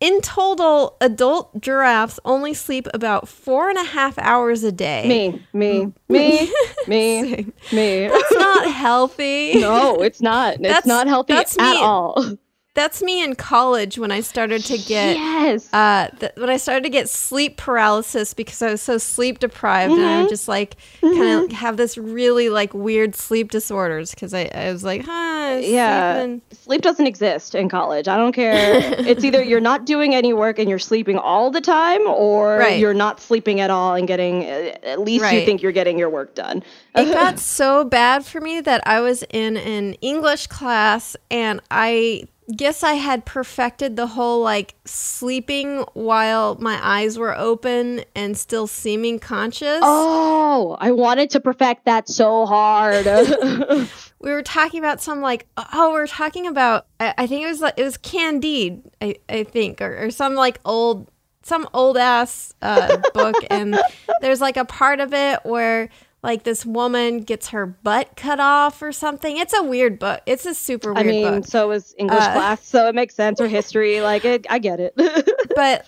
[0.00, 5.08] in total, adult giraffes only sleep about four and a half hours a day.
[5.08, 5.92] Me, me, mm.
[6.08, 6.52] me,
[6.86, 8.08] me, me.
[8.08, 9.60] That's not healthy.
[9.60, 10.54] No, it's not.
[10.54, 11.80] It's that's, not healthy that's at me.
[11.80, 12.38] all.
[12.78, 15.68] That's me in college when I started to get yes.
[15.72, 19.94] Uh, th- when I started to get sleep paralysis because I was so sleep deprived
[19.94, 20.00] mm-hmm.
[20.00, 21.18] and I would just like mm-hmm.
[21.18, 25.58] kind of have this really like weird sleep disorders because I, I was like, huh,
[25.60, 26.42] yeah, sleeping.
[26.52, 28.06] sleep doesn't exist in college.
[28.06, 28.76] I don't care.
[29.00, 32.78] it's either you're not doing any work and you're sleeping all the time, or right.
[32.78, 35.40] you're not sleeping at all and getting at least right.
[35.40, 36.62] you think you're getting your work done.
[36.94, 42.22] it got so bad for me that I was in an English class and I
[42.56, 48.66] guess I had perfected the whole like sleeping while my eyes were open and still
[48.66, 49.80] seeming conscious.
[49.82, 53.06] Oh, I wanted to perfect that so hard.
[54.20, 57.48] we were talking about some like oh, we are talking about I, I, think it
[57.48, 61.10] was like it was Candide, I, I think, or, or some like old
[61.42, 63.78] some old ass uh, book, and
[64.20, 65.88] there's like a part of it where
[66.28, 69.38] like this woman gets her butt cut off or something.
[69.38, 70.20] It's a weird book.
[70.26, 71.46] It's a super weird I mean, book.
[71.46, 74.02] so is English uh, class, so it makes sense or history.
[74.02, 74.94] Like it, I get it.
[75.56, 75.86] but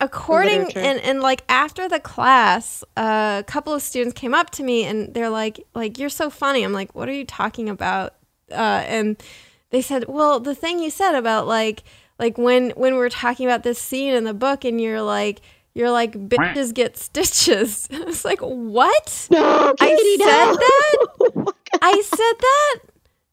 [0.00, 4.64] according and, and like after the class, uh, a couple of students came up to
[4.64, 6.64] me and they're like, like you're so funny.
[6.64, 8.16] I'm like, what are you talking about?
[8.50, 9.22] Uh, and
[9.70, 11.84] they said, well, the thing you said about like
[12.18, 15.42] like when when we we're talking about this scene in the book and you're like
[15.74, 17.88] you're like bitches get stitches.
[18.14, 19.28] It's like what?
[19.30, 21.44] No, Katie, I said no.
[21.44, 21.54] that.
[21.82, 22.78] I said that.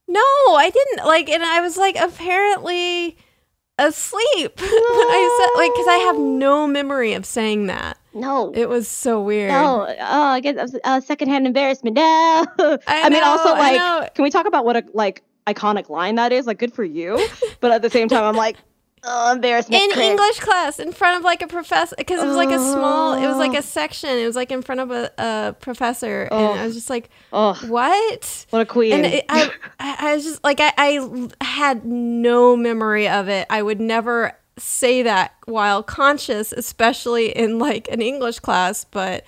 [0.07, 1.05] No, I didn't.
[1.05, 3.17] Like, and I was like apparently
[3.77, 4.65] asleep no.
[4.67, 7.97] I said like because I have no memory of saying that.
[8.13, 9.51] No, it was so weird.
[9.51, 11.95] No, oh, I get uh, secondhand embarrassment.
[11.95, 15.89] No, I, I know, mean also like, can we talk about what a like iconic
[15.89, 16.45] line that is?
[16.45, 17.25] Like, good for you,
[17.61, 18.57] but at the same time, I'm like,
[19.03, 19.81] Oh, embarrassment.
[19.81, 20.05] In Chris.
[20.05, 23.25] English class, in front of like a professor, because it was like a small, it
[23.27, 23.61] was like a oh.
[23.61, 24.09] section.
[24.11, 26.51] It was like in front of a, a professor, oh.
[26.51, 27.59] and I was just like, oh.
[27.67, 28.45] "What?
[28.51, 33.07] What a queen!" And it, I, I was just like, I, I had no memory
[33.07, 33.47] of it.
[33.49, 38.85] I would never say that while conscious, especially in like an English class.
[38.85, 39.25] But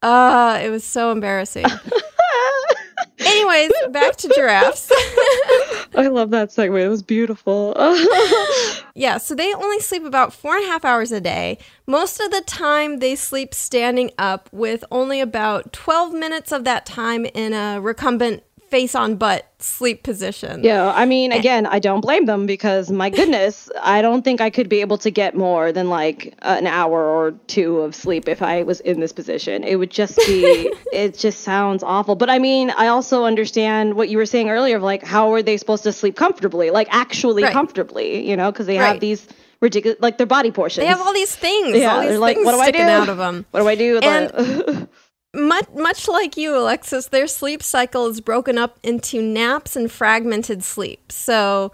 [0.00, 1.66] uh, it was so embarrassing.
[3.18, 4.90] Anyways, back to giraffes.
[5.94, 6.80] I love that segue.
[6.80, 7.74] It was beautiful.
[8.94, 11.58] yeah, so they only sleep about four and a half hours a day.
[11.86, 16.86] Most of the time, they sleep standing up, with only about 12 minutes of that
[16.86, 20.62] time in a recumbent face on butt sleep position.
[20.62, 24.50] Yeah, I mean, again, I don't blame them because my goodness, I don't think I
[24.50, 28.42] could be able to get more than like an hour or two of sleep if
[28.42, 29.64] I was in this position.
[29.64, 32.14] It would just be, it just sounds awful.
[32.14, 35.42] But I mean, I also understand what you were saying earlier of like, how are
[35.42, 36.70] they supposed to sleep comfortably?
[36.70, 37.52] Like, actually right.
[37.52, 38.88] comfortably, you know, because they right.
[38.88, 39.26] have these
[39.60, 40.84] ridiculous, like their body portions.
[40.84, 41.76] They have all these things.
[41.76, 42.82] Yeah, all these they're like, what do I do?
[42.82, 43.46] out of them.
[43.50, 43.98] What do I do?
[43.98, 44.88] And,
[45.38, 50.62] much, much like you, Alexis, their sleep cycle is broken up into naps and fragmented
[50.62, 51.10] sleep.
[51.10, 51.72] So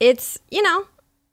[0.00, 0.86] it's, you know,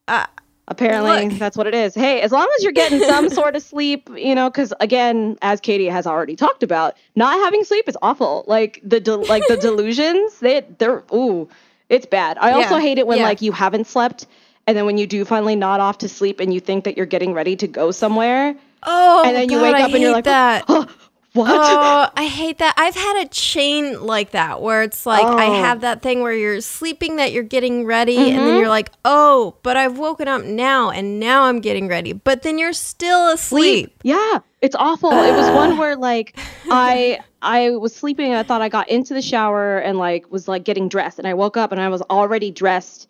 [0.08, 0.26] uh,
[0.68, 1.40] apparently look.
[1.40, 1.94] that's what it is.
[1.94, 5.60] Hey, as long as you're getting some sort of sleep, you know, because again, as
[5.60, 8.46] Katie has already talked about, not having sleep is awful.
[8.48, 11.48] Like the de- like the delusions, they they're ooh,
[11.90, 12.38] it's bad.
[12.40, 12.82] I also yeah.
[12.82, 13.26] hate it when yeah.
[13.26, 14.26] like you haven't slept,
[14.66, 17.06] and then when you do finally nod off to sleep, and you think that you're
[17.06, 18.56] getting ready to go somewhere.
[18.84, 20.66] Oh, and then God, you wake I up and you're like, that.
[20.70, 20.88] Oh,
[21.34, 21.50] what?
[21.50, 22.74] Oh, I hate that.
[22.78, 25.38] I've had a chain like that where it's like oh.
[25.38, 28.28] I have that thing where you're sleeping that you're getting ready mm-hmm.
[28.28, 28.60] and then mm-hmm.
[28.60, 32.58] you're like, "Oh, but I've woken up now and now I'm getting ready." But then
[32.58, 33.86] you're still asleep.
[33.88, 34.00] Sleep.
[34.04, 34.40] Yeah.
[34.62, 35.12] It's awful.
[35.12, 36.38] It was one where like
[36.70, 40.48] I I was sleeping and I thought I got into the shower and like was
[40.48, 43.08] like getting dressed and I woke up and I was already dressed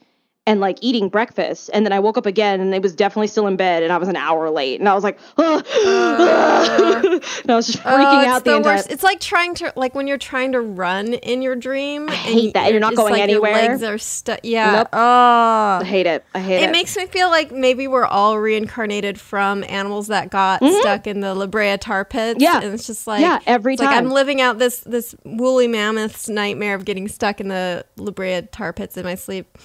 [0.47, 1.69] and like eating breakfast.
[1.71, 3.97] And then I woke up again and it was definitely still in bed and I
[3.97, 4.79] was an hour late.
[4.79, 7.01] And I was like, oh, uh,
[7.41, 10.07] and I was just freaking out the, the entire It's like trying to like when
[10.07, 12.09] you're trying to run in your dream.
[12.09, 12.63] I hate that.
[12.63, 13.51] You're, you're not going like anywhere.
[13.51, 14.39] Your legs are stuck.
[14.41, 14.77] Yeah.
[14.77, 14.89] Nope.
[14.93, 15.79] Oh.
[15.81, 16.25] I hate it.
[16.33, 16.69] I hate it.
[16.69, 20.79] It makes me feel like maybe we're all reincarnated from animals that got mm-hmm.
[20.79, 22.41] stuck in the La Brea tar pits.
[22.41, 22.61] Yeah.
[22.61, 23.85] And it's just like Yeah, every time.
[23.85, 28.11] Like I'm living out this this woolly mammoth's nightmare of getting stuck in the La
[28.11, 29.55] Brea tar pits in my sleep.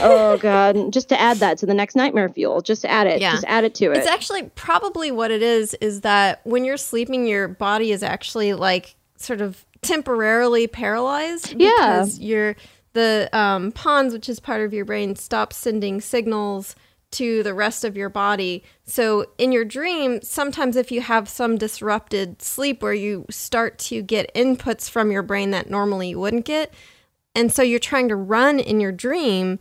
[0.00, 3.32] oh god just to add that to the next nightmare fuel just add it yeah.
[3.32, 6.76] just add it to it it's actually probably what it is is that when you're
[6.76, 12.26] sleeping your body is actually like sort of temporarily paralyzed because yeah.
[12.26, 12.56] you're
[12.92, 16.76] the um, pons which is part of your brain stops sending signals
[17.10, 21.56] to the rest of your body so in your dream sometimes if you have some
[21.58, 26.44] disrupted sleep where you start to get inputs from your brain that normally you wouldn't
[26.44, 26.72] get
[27.34, 29.58] and so you're trying to run in your dream,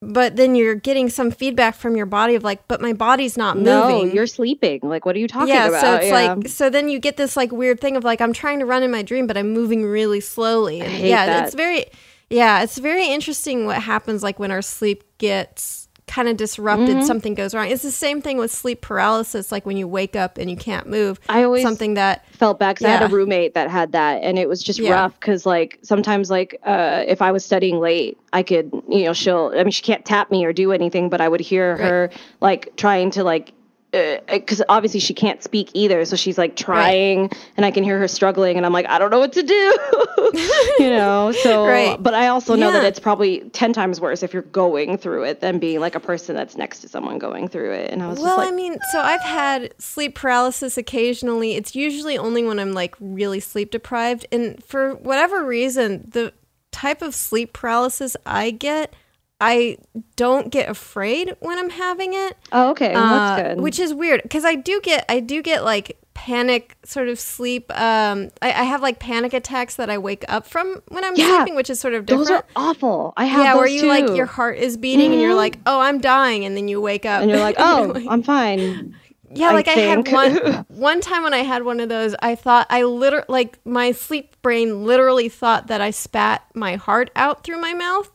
[0.00, 3.56] but then you're getting some feedback from your body of like, but my body's not
[3.56, 3.66] moving.
[3.66, 4.80] No, you're sleeping.
[4.82, 5.80] Like, what are you talking yeah, about?
[5.80, 6.12] So it's yeah.
[6.12, 8.82] like, so then you get this like weird thing of like, I'm trying to run
[8.82, 10.80] in my dream, but I'm moving really slowly.
[10.80, 11.46] And yeah, that.
[11.46, 11.86] it's very,
[12.30, 17.06] Yeah, it's very interesting what happens like when our sleep gets kind of disrupted, mm-hmm.
[17.06, 17.68] something goes wrong.
[17.68, 20.86] It's the same thing with sleep paralysis, like when you wake up and you can't
[20.88, 21.20] move.
[21.28, 22.94] I always something that felt bad because yeah.
[22.94, 24.92] I had a roommate that had that, and it was just yeah.
[24.92, 29.12] rough because like sometimes like uh, if I was studying late, I could you know
[29.12, 31.80] she'll I mean she can't tap me or do anything, but I would hear right.
[31.80, 33.52] her like trying to like
[33.90, 37.48] because uh, obviously she can't speak either so she's like trying right.
[37.56, 39.54] and i can hear her struggling and i'm like i don't know what to do
[40.78, 42.02] you know so right.
[42.02, 42.74] but i also know yeah.
[42.74, 46.00] that it's probably 10 times worse if you're going through it than being like a
[46.00, 48.76] person that's next to someone going through it and i was well like, i mean
[48.92, 54.26] so i've had sleep paralysis occasionally it's usually only when i'm like really sleep deprived
[54.30, 56.30] and for whatever reason the
[56.72, 58.92] type of sleep paralysis i get
[59.40, 59.78] I
[60.16, 62.36] don't get afraid when I'm having it.
[62.52, 63.60] Oh, okay, well, that's uh.
[63.60, 67.70] Which is weird because I do get I do get like panic sort of sleep.
[67.70, 71.36] Um, I, I, have like panic attacks that I wake up from when I'm yeah,
[71.36, 72.28] sleeping, which is sort of different.
[72.28, 73.14] Those are awful.
[73.16, 73.86] I have yeah, where you too.
[73.86, 75.12] like your heart is beating mm-hmm.
[75.12, 75.38] and you're mm-hmm.
[75.38, 78.06] like, oh, I'm dying, and then you wake up and you're like, oh, you're like,
[78.08, 78.96] I'm fine.
[79.30, 80.36] Yeah, like I, I had one
[80.68, 84.40] one time when I had one of those, I thought I literally like my sleep
[84.40, 88.10] brain literally thought that I spat my heart out through my mouth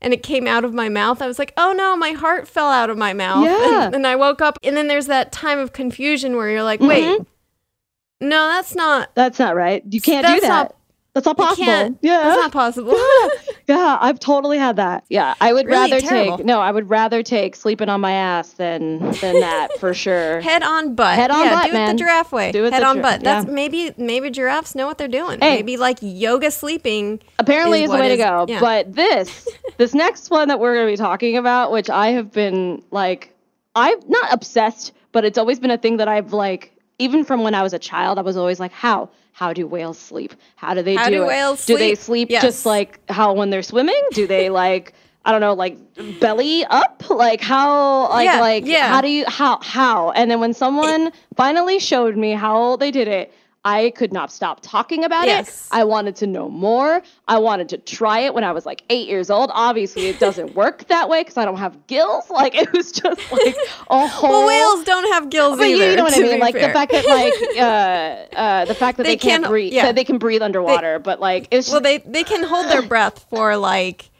[0.00, 1.22] and it came out of my mouth.
[1.22, 3.46] I was like, oh no, my heart fell out of my mouth.
[3.46, 3.86] Yeah.
[3.86, 6.80] And, and I woke up, and then there's that time of confusion where you're like,
[6.80, 8.28] wait, mm-hmm.
[8.28, 9.14] no, that's not.
[9.14, 9.82] That's not right.
[9.88, 10.48] You can't do that.
[10.48, 10.75] Not,
[11.16, 11.98] that's not possible.
[12.02, 12.94] Yeah, that's not possible.
[13.66, 15.04] yeah, I've totally had that.
[15.08, 16.36] Yeah, I would really rather terrible.
[16.36, 20.42] take no, I would rather take sleeping on my ass than than that for sure.
[20.42, 21.14] Head on butt.
[21.14, 21.88] Head on yeah, butt, do man.
[21.88, 22.52] it the giraffe way.
[22.52, 23.22] Do it Head on gi- butt.
[23.22, 23.52] That's yeah.
[23.52, 25.40] maybe maybe giraffes know what they're doing.
[25.40, 27.22] Hey, maybe like yoga sleeping.
[27.38, 28.44] Apparently, is, is the way is, to go.
[28.46, 28.60] Yeah.
[28.60, 29.48] But this
[29.78, 33.34] this next one that we're going to be talking about, which I have been like,
[33.74, 37.54] I'm not obsessed, but it's always been a thing that I've like even from when
[37.54, 39.08] I was a child, I was always like, how?
[39.36, 40.32] How do whales sleep?
[40.54, 41.26] How do they how do, do it?
[41.26, 42.42] Whales do they sleep yes.
[42.42, 44.02] just like how when they're swimming?
[44.12, 44.94] Do they like
[45.26, 45.76] I don't know, like
[46.20, 47.04] belly up?
[47.10, 48.88] Like how like yeah, like yeah.
[48.88, 50.10] how do you how how?
[50.12, 53.30] And then when someone finally showed me how they did it,
[53.66, 55.66] I could not stop talking about yes.
[55.66, 55.74] it.
[55.74, 57.02] I wanted to know more.
[57.26, 59.50] I wanted to try it when I was like eight years old.
[59.52, 62.30] Obviously, it doesn't work that way because I don't have gills.
[62.30, 63.56] Like it was just like
[63.90, 64.30] a whole.
[64.30, 65.90] well, whales don't have gills but either.
[65.90, 66.38] You know what I mean?
[66.38, 66.68] Like fair.
[66.68, 69.72] the fact that like uh, uh, the fact that they, they can't can, breathe.
[69.72, 69.90] Yeah.
[69.90, 72.82] they can breathe underwater, they, but like it's just, well, they they can hold their
[72.82, 74.10] breath for like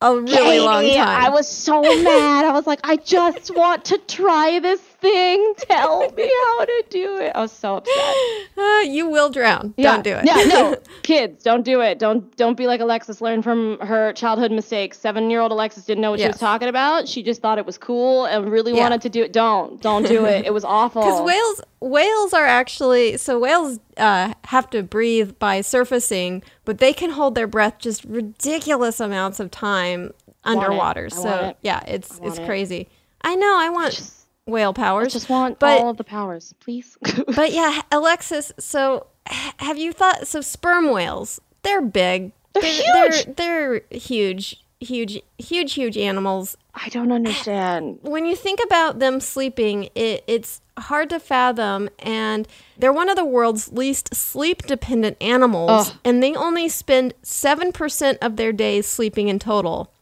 [0.00, 1.24] a really long time.
[1.24, 2.46] I was so mad.
[2.46, 5.54] I was like, I just want to try this thing.
[5.56, 7.32] Tell me how to do it.
[7.34, 8.14] I was so upset.
[8.56, 9.74] Uh, you will drown.
[9.76, 9.92] Yeah.
[9.92, 10.24] Don't do it.
[10.24, 11.98] Yeah, no, kids, don't do it.
[11.98, 13.20] Don't don't be like Alexis.
[13.20, 14.98] Learn from her childhood mistakes.
[14.98, 16.26] Seven year old Alexis didn't know what yes.
[16.26, 17.08] she was talking about.
[17.08, 18.82] She just thought it was cool and really yeah.
[18.82, 19.32] wanted to do it.
[19.32, 20.46] Don't don't do it.
[20.46, 21.02] It was awful.
[21.02, 26.92] Because whales whales are actually so whales uh, have to breathe by surfacing, but they
[26.92, 30.12] can hold their breath just ridiculous amounts of time
[30.44, 31.10] underwater.
[31.10, 31.56] So it.
[31.62, 32.46] yeah, it's it's it.
[32.46, 32.88] crazy.
[33.22, 33.58] I know.
[33.58, 33.94] I want.
[33.94, 34.17] Just,
[34.48, 35.08] whale powers.
[35.08, 36.96] I just want but, all of the powers, please.
[37.36, 38.52] but yeah, Alexis.
[38.58, 40.26] So have you thought?
[40.26, 42.32] So sperm whales, they're big.
[42.54, 43.24] They're, they're huge.
[43.24, 46.56] They're, they're huge, huge, huge, huge animals.
[46.74, 47.98] I don't understand.
[48.02, 52.46] When you think about them sleeping, it, it's hard to fathom, and
[52.78, 55.96] they're one of the world's least sleep-dependent animals, Ugh.
[56.04, 59.92] and they only spend seven percent of their days sleeping in total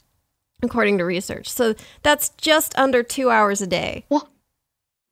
[0.63, 1.49] according to research.
[1.49, 4.05] So that's just under two hours a day.
[4.09, 4.29] What?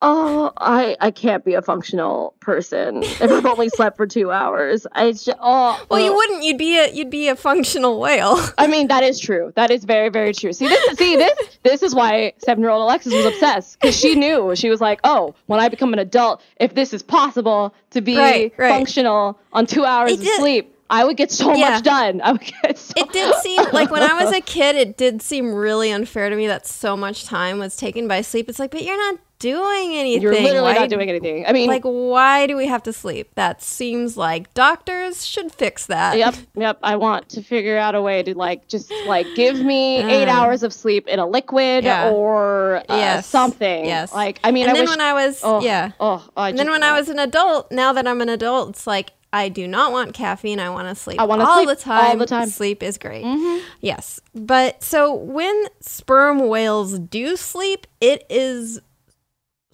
[0.07, 4.87] Oh, I I can't be a functional person if I've only slept for two hours.
[4.93, 6.15] I just, oh well, you oh.
[6.15, 6.45] wouldn't.
[6.45, 8.39] You'd be a you'd be a functional whale.
[8.59, 9.55] I mean, that is true.
[9.57, 10.53] That is very very true.
[10.53, 14.15] See this see this this is why seven year old Alexis was obsessed because she
[14.15, 18.03] knew she was like, oh, when I become an adult, if this is possible to
[18.03, 18.69] be right, right.
[18.69, 21.71] functional on two hours it of did, sleep, I would get so yeah.
[21.71, 22.21] much done.
[22.21, 25.23] I would get so It did seem like when I was a kid, it did
[25.23, 28.51] seem really unfair to me that so much time was taken by sleep.
[28.51, 30.22] It's like, but you're not doing anything.
[30.22, 31.45] You're literally why, not doing anything.
[31.47, 33.28] I mean, like, why do we have to sleep?
[33.34, 36.16] That seems like doctors should fix that.
[36.16, 36.78] Yep, yep.
[36.82, 40.28] I want to figure out a way to like just like give me uh, eight
[40.28, 42.09] hours of sleep in a liquid yeah.
[42.09, 43.26] or uh, yes.
[43.26, 43.84] something.
[43.84, 44.14] Yes.
[44.14, 46.59] Like, I mean, and I then wish, when I was oh, yeah, oh, I and
[46.59, 49.68] then when I was an adult, now that I'm an adult, it's like I do
[49.68, 50.59] not want caffeine.
[50.59, 52.12] I want to sleep I want to all the time.
[52.12, 52.49] All the time.
[52.49, 53.26] Sleep is great.
[53.26, 53.66] Mm-hmm.
[53.82, 54.20] Yes.
[54.34, 58.80] But so when sperm whales do sleep, it is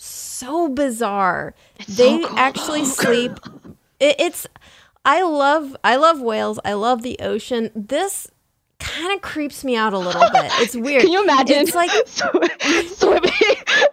[0.01, 1.55] so bizarre.
[1.79, 3.33] It's they so actually sleep.
[3.99, 4.47] It, it's
[5.05, 6.59] I love I love whales.
[6.65, 7.71] I love the ocean.
[7.75, 8.31] This
[8.79, 10.51] kind of creeps me out a little bit.
[10.55, 11.03] It's weird.
[11.03, 11.57] Can you imagine?
[11.59, 13.31] It's like swimming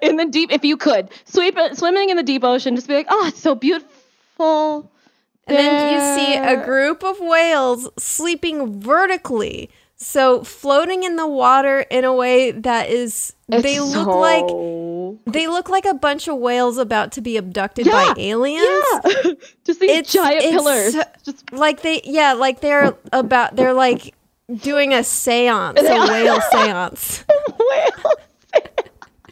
[0.01, 0.51] in the deep.
[0.51, 3.55] If you could sweep swimming in the deep ocean, just be like, oh, it's so
[3.55, 4.91] beautiful
[5.47, 9.69] and then you see a group of whales sleeping vertically.
[9.95, 14.19] So floating in the water in a way that is it's they look so...
[14.19, 14.45] like
[15.25, 18.85] they look like a bunch of whales about to be abducted yeah, by aliens.
[19.05, 19.31] Yeah.
[19.63, 20.95] Just these it's, giant it's, pillars.
[21.23, 24.13] Just like they yeah, like they're about they're like
[24.55, 27.23] doing a séance, a whale séance.
[27.59, 28.13] whale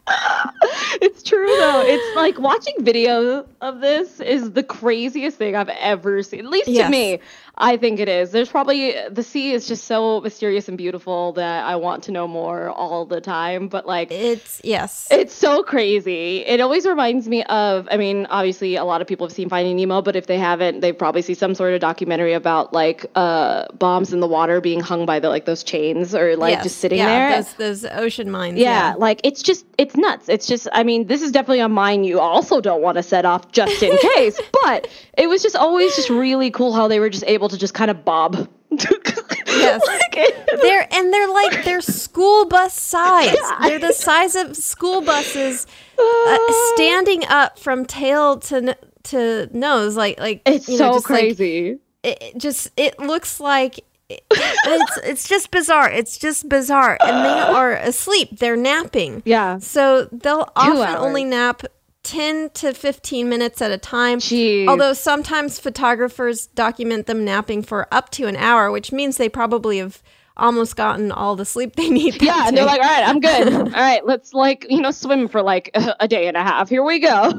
[1.01, 1.83] it's true though.
[1.85, 6.41] It's like watching video of this is the craziest thing I've ever seen.
[6.41, 6.85] At least yes.
[6.85, 7.19] to me.
[7.57, 8.31] I think it is.
[8.31, 12.27] There's probably the sea is just so mysterious and beautiful that I want to know
[12.27, 13.67] more all the time.
[13.67, 16.39] But like it's yes, it's so crazy.
[16.45, 17.87] It always reminds me of.
[17.89, 20.81] I mean, obviously, a lot of people have seen Finding Nemo, but if they haven't,
[20.81, 24.81] they probably see some sort of documentary about like uh, bombs in the water being
[24.81, 26.63] hung by the like those chains or like yes.
[26.63, 27.41] just sitting yeah, there.
[27.41, 28.57] Those, those ocean mines.
[28.57, 30.27] Yeah, yeah, like it's just it's nuts.
[30.27, 30.67] It's just.
[30.73, 33.81] I mean, this is definitely a mine you also don't want to set off just
[33.81, 34.39] in case.
[34.63, 37.57] but it was just always just really cool how they were just able able to
[37.59, 38.49] just kind of bob.
[38.71, 39.81] yes.
[39.85, 43.35] like, they're and they're like they're school bus size.
[43.61, 45.67] They're the size of school buses,
[45.97, 46.37] uh,
[46.73, 49.95] standing up from tail to to nose.
[49.95, 51.71] Like like it's so know, crazy.
[51.71, 53.79] Like, it, it just it looks like
[54.09, 55.89] it's it's just bizarre.
[55.89, 58.39] It's just bizarre, and they are asleep.
[58.39, 59.21] They're napping.
[59.25, 59.59] Yeah.
[59.59, 60.99] So they'll Two often hours.
[60.99, 61.63] only nap
[62.05, 64.19] 10 to 15 minutes at a time.
[64.19, 64.67] Jeez.
[64.67, 69.79] Although sometimes photographers document them napping for up to an hour, which means they probably
[69.79, 70.01] have
[70.37, 72.21] almost gotten all the sleep they need.
[72.21, 73.53] Yeah, and they're like, all right, I'm good.
[73.53, 76.69] all right, let's like, you know, swim for like a day and a half.
[76.69, 77.33] Here we go.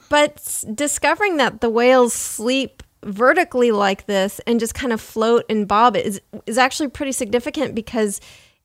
[0.08, 5.68] but discovering that the whales sleep vertically like this and just kind of float and
[5.68, 8.20] bob is is actually pretty significant because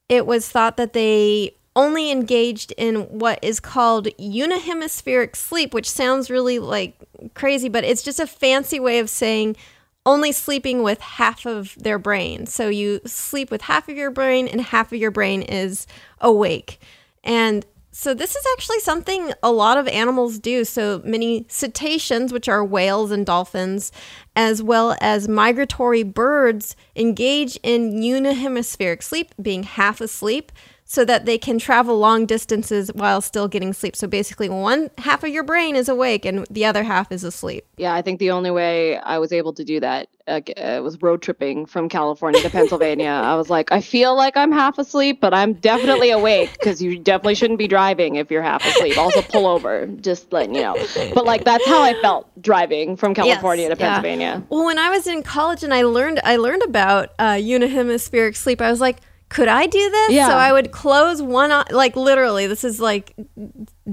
[0.09, 6.29] it was thought that they only engaged in what is called unihemispheric sleep, which sounds
[6.29, 6.97] really like
[7.33, 9.55] crazy, but it's just a fancy way of saying
[10.05, 12.45] only sleeping with half of their brain.
[12.45, 15.85] So you sleep with half of your brain, and half of your brain is
[16.19, 16.81] awake.
[17.23, 20.65] And so this is actually something a lot of animals do.
[20.65, 23.91] So many cetaceans, which are whales and dolphins,
[24.35, 30.51] as well as migratory birds, engage in unihemispheric sleep, being half asleep
[30.91, 33.95] so that they can travel long distances while still getting sleep.
[33.95, 37.65] So basically, one half of your brain is awake and the other half is asleep.
[37.77, 41.01] Yeah, I think the only way I was able to do that uh, uh was
[41.01, 43.09] road tripping from California to Pennsylvania.
[43.23, 46.99] I was like, I feel like I'm half asleep, but I'm definitely awake because you
[46.99, 48.97] definitely shouldn't be driving if you're half asleep.
[48.97, 50.75] Also, pull over, just letting you know.
[51.13, 54.41] But like, that's how I felt driving from California yes, to Pennsylvania.
[54.41, 54.41] Yeah.
[54.49, 58.59] Well, when I was in college and I learned, I learned about uh, unihemispheric sleep.
[58.59, 58.97] I was like
[59.31, 60.11] could I do this?
[60.11, 60.27] Yeah.
[60.27, 63.15] So I would close one eye, like literally, this is like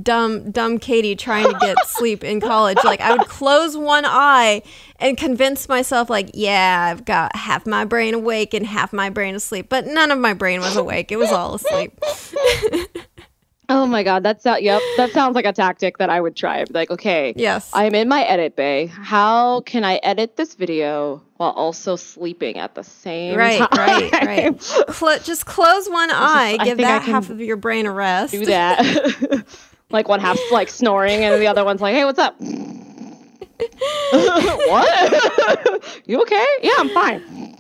[0.03, 2.79] dumb, dumb Katie trying to get sleep in college.
[2.83, 4.63] Like I would close one eye
[4.99, 9.37] and convince myself, like, yeah, I've got half my brain awake and half my brain
[9.37, 9.69] asleep.
[9.69, 11.13] But none of my brain was awake.
[11.13, 11.97] It was all asleep.
[13.71, 14.81] Oh my god, that's uh, yep.
[14.97, 16.65] That sounds like a tactic that I would try.
[16.71, 18.87] like, okay, yes, I'm in my edit bay.
[18.87, 23.69] How can I edit this video while also sleeping at the same right, time?
[23.73, 27.93] Right, right, Cl- just close one eye, just, give that half of your brain a
[27.93, 28.33] rest.
[28.33, 29.45] Do that.
[29.91, 32.37] like one half's like snoring, and the other one's like, "Hey, what's up?"
[34.11, 36.01] what?
[36.07, 36.47] you okay?
[36.63, 37.58] Yeah, I'm fine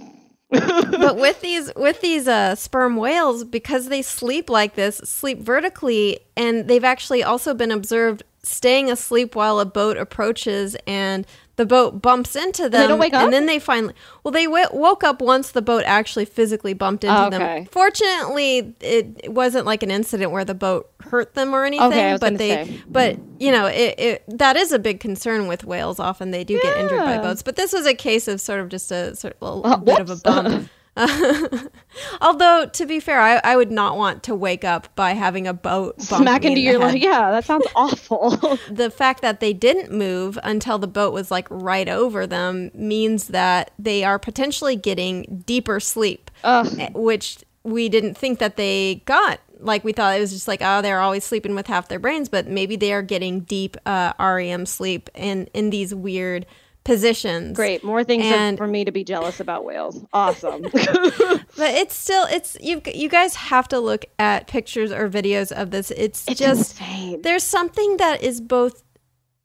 [0.50, 6.20] but with these with these uh, sperm whales, because they sleep like this, sleep vertically,
[6.36, 11.26] and they've actually also been observed staying asleep while a boat approaches and
[11.58, 12.80] the boat bumps into them.
[12.80, 13.24] They don't wake up?
[13.24, 13.92] And then they finally,
[14.22, 17.36] well, they w- woke up once the boat actually physically bumped into okay.
[17.36, 17.66] them.
[17.66, 21.88] Fortunately, it, it, wasn't like an incident where the boat hurt them or anything.
[21.88, 22.80] Okay, but they, say.
[22.88, 25.98] but you know, it, it, that is a big concern with whales.
[25.98, 26.60] Often they do yeah.
[26.62, 27.42] get injured by boats.
[27.42, 29.98] But this was a case of sort of just a sort of a, uh, bit
[29.98, 30.70] of a bump.
[32.20, 35.54] Although, to be fair, I, I would not want to wake up by having a
[35.54, 36.98] boat smack into your head.
[36.98, 38.30] Yeah, that sounds awful.
[38.70, 43.28] the fact that they didn't move until the boat was like right over them means
[43.28, 46.66] that they are potentially getting deeper sleep, Ugh.
[46.78, 49.40] Eh, which we didn't think that they got.
[49.60, 52.28] Like we thought it was just like, oh, they're always sleeping with half their brains,
[52.28, 56.46] but maybe they are getting deep uh, REM sleep in in these weird
[56.88, 57.54] positions.
[57.54, 60.02] Great, more things and, for me to be jealous about whales.
[60.14, 60.62] Awesome.
[60.72, 65.70] but it's still it's you you guys have to look at pictures or videos of
[65.70, 65.90] this.
[65.90, 67.20] It's, it's just insane.
[67.20, 68.82] there's something that is both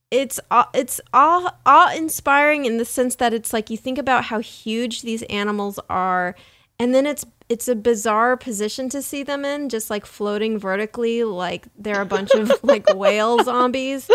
[0.10, 4.24] it's uh, it's awe, awe inspiring in the sense that it's like you think about
[4.26, 6.36] how huge these animals are
[6.80, 11.26] and then it's it's a bizarre position to see them in just like floating vertically
[11.26, 14.10] like they're a bunch of like whale zombies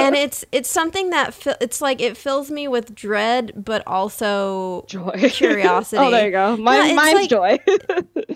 [0.00, 4.84] and it's it's something that fi- it's like it fills me with dread, but also
[4.88, 5.98] joy, curiosity.
[5.98, 6.56] oh, there you go.
[6.56, 7.58] Mine, Yeah, mine's like- joy.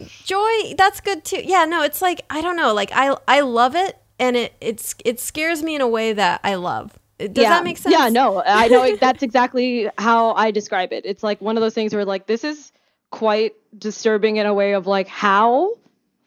[0.24, 3.74] joy that's good too yeah no it's like i don't know like i i love
[3.76, 7.50] it and it it's it scares me in a way that i love does yeah.
[7.50, 11.04] that make sense Yeah, no, I know that's exactly how I describe it.
[11.04, 12.72] It's like one of those things where like this is
[13.10, 15.74] quite disturbing in a way of like how,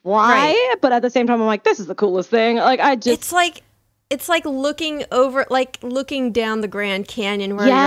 [0.03, 2.57] why, but at the same time I'm like this is the coolest thing.
[2.57, 3.63] Like I just it's like
[4.13, 7.81] it's like looking over like looking down the grand canyon where Yeah.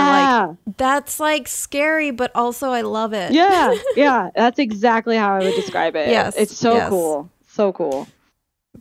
[0.45, 5.35] you're like that's like scary but also i love it yeah, yeah, that's exactly how
[5.35, 6.09] I would describe it.
[6.09, 6.89] Yes, it's so yes.
[6.89, 8.07] cool, so cool.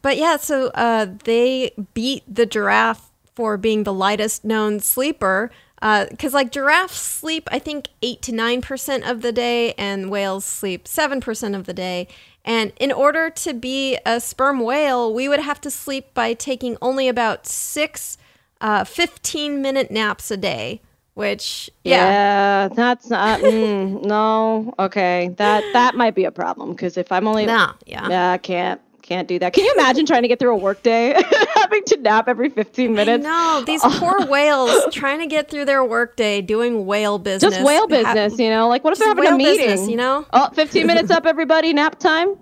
[0.03, 5.51] But yeah, so uh, they beat the giraffe for being the lightest known sleeper.
[5.81, 10.85] Because, like, giraffes sleep, I think, 8 to 9% of the day, and whales sleep
[10.87, 12.09] 7% of the day.
[12.47, 16.77] And in order to be a sperm whale, we would have to sleep by taking
[16.81, 18.17] only about six
[18.61, 20.81] 15 minute naps a day,
[21.15, 22.09] which, yeah.
[22.09, 23.41] Yeah, that's not.
[23.41, 28.09] mm, no, okay, that that might be a problem because if I'm only Nah, yeah.
[28.09, 29.53] yeah, I can't can't do that.
[29.53, 31.15] Can you imagine trying to get through a workday,
[31.55, 33.25] having to nap every 15 minutes?
[33.25, 37.55] No, these poor whales trying to get through their workday doing whale business.
[37.55, 38.69] Just whale Ha- business, you know?
[38.69, 39.67] Like, what if they're having a meeting?
[39.67, 40.27] business, you know?
[40.33, 42.37] Oh, 15 minutes up, everybody, nap time.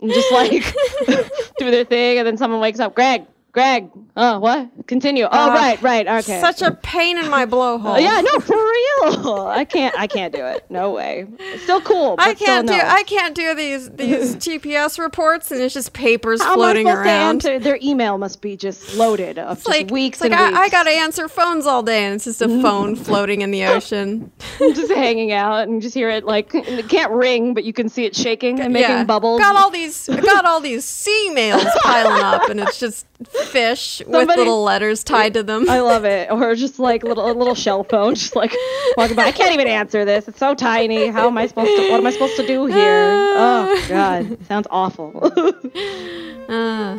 [0.00, 0.52] And just like
[1.58, 2.94] do their thing, and then someone wakes up.
[2.94, 3.26] Greg,
[3.58, 4.70] Greg, oh, what?
[4.86, 5.24] Continue.
[5.24, 6.40] Oh, Uh, right, right, okay.
[6.40, 7.96] Such a pain in my blowhole.
[7.96, 9.48] Oh, yeah, no, for real.
[9.48, 9.98] I can't.
[9.98, 10.64] I can't do it.
[10.70, 11.26] No way.
[11.40, 12.14] It's still cool.
[12.14, 12.74] But I can't do.
[12.74, 17.02] I can't do these these TPS reports and it's just papers How floating am I
[17.02, 17.40] supposed around.
[17.40, 17.64] to answer?
[17.64, 20.68] Their email must be just loaded of It's just like weeks like and I, I
[20.68, 24.30] gotta answer phones all day and it's just a phone floating in the ocean.
[24.58, 28.04] just hanging out and just hear it like it can't ring, but you can see
[28.04, 29.04] it shaking and making yeah.
[29.04, 29.40] bubbles.
[29.40, 33.04] Got all these got all these sea mails piling up and it's just
[33.48, 35.68] fish with little letters tied to them.
[35.68, 36.30] I love it.
[36.30, 38.54] Or just like little a little shell phone, just like
[38.96, 39.24] walking by.
[39.24, 40.28] I can't even answer this.
[40.28, 41.08] It's so tiny.
[41.08, 41.90] How am I supposed to?
[41.90, 43.08] What am I supposed to do here?
[43.40, 45.32] Oh God, sounds awful.
[46.48, 46.98] Uh.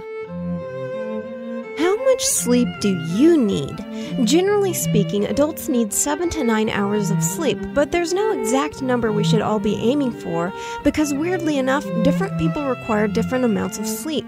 [1.79, 3.77] How much sleep do you need?
[4.25, 9.13] Generally speaking, adults need 7 to 9 hours of sleep, but there's no exact number
[9.13, 10.51] we should all be aiming for
[10.83, 14.25] because, weirdly enough, different people require different amounts of sleep.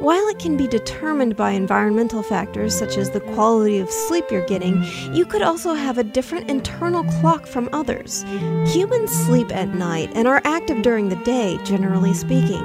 [0.00, 4.46] While it can be determined by environmental factors such as the quality of sleep you're
[4.46, 4.84] getting,
[5.14, 8.24] you could also have a different internal clock from others.
[8.66, 12.62] Humans sleep at night and are active during the day, generally speaking.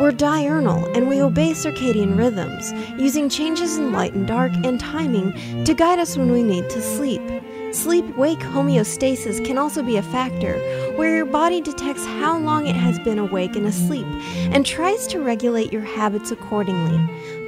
[0.00, 5.74] We're diurnal and we obey circadian rhythms, using changes light and dark and timing to
[5.74, 7.22] guide us when we need to sleep.
[7.72, 10.54] Sleep wake homeostasis can also be a factor,
[10.96, 14.06] where your body detects how long it has been awake and asleep
[14.52, 16.96] and tries to regulate your habits accordingly.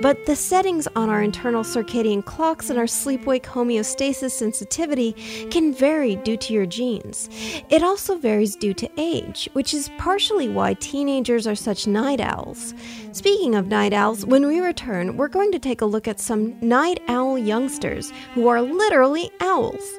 [0.01, 5.13] But the settings on our internal circadian clocks and our sleep wake homeostasis sensitivity
[5.51, 7.29] can vary due to your genes.
[7.69, 12.75] It also varies due to age, which is partially why teenagers are such night owls.
[13.11, 16.57] Speaking of night owls, when we return, we're going to take a look at some
[16.61, 19.99] night owl youngsters who are literally owls.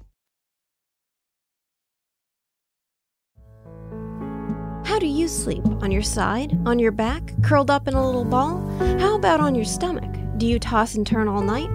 [4.91, 5.65] How do you sleep?
[5.81, 6.59] On your side?
[6.65, 7.31] On your back?
[7.43, 8.59] Curled up in a little ball?
[8.99, 10.13] How about on your stomach?
[10.35, 11.69] Do you toss and turn all night?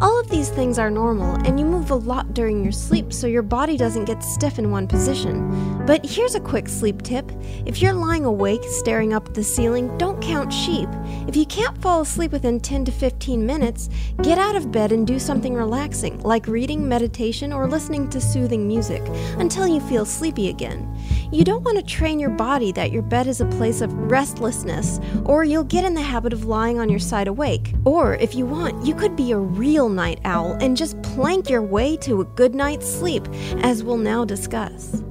[0.00, 3.26] All of these things are normal, and you move a lot during your sleep so
[3.26, 5.84] your body doesn't get stiff in one position.
[5.86, 7.32] But here's a quick sleep tip
[7.66, 10.88] if you're lying awake staring up at the ceiling, don't count sheep.
[11.26, 13.90] If you can't fall asleep within 10 to 15 minutes,
[14.22, 18.68] get out of bed and do something relaxing, like reading, meditation, or listening to soothing
[18.68, 19.02] music,
[19.38, 20.94] until you feel sleepy again.
[21.32, 25.00] You don't want to train your body that your bed is a place of restlessness,
[25.24, 27.74] or you'll get in the habit of lying on your side awake.
[27.84, 31.62] Or, if you want, you could be a real night owl and just plank your
[31.62, 33.26] way to a good night's sleep,
[33.58, 35.02] as we'll now discuss.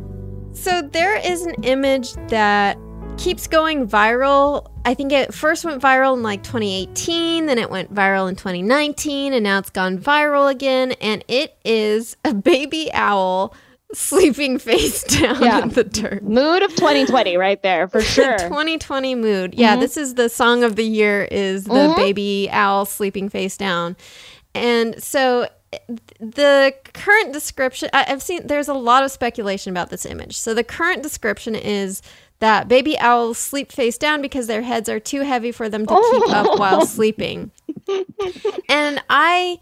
[0.54, 2.78] So, there is an image that
[3.18, 4.68] keeps going viral.
[4.86, 9.34] I think it first went viral in like 2018, then it went viral in 2019,
[9.34, 10.94] and now it's gone viral again.
[10.94, 13.54] And it is a baby owl
[13.94, 15.62] sleeping face down yeah.
[15.62, 16.24] in the dirt.
[16.24, 18.38] Mood of 2020 right there for sure.
[18.38, 19.56] 2020 mood.
[19.56, 19.82] Yeah, mm-hmm.
[19.82, 21.96] this is the song of the year is the mm-hmm.
[21.96, 23.96] baby owl sleeping face down.
[24.58, 25.48] And so
[26.20, 30.38] the current description I've seen there's a lot of speculation about this image.
[30.38, 32.02] So the current description is
[32.40, 35.94] that baby owls sleep face down because their heads are too heavy for them to
[35.94, 36.22] oh.
[36.26, 36.86] keep up while oh.
[36.86, 37.52] sleeping.
[38.70, 39.60] and I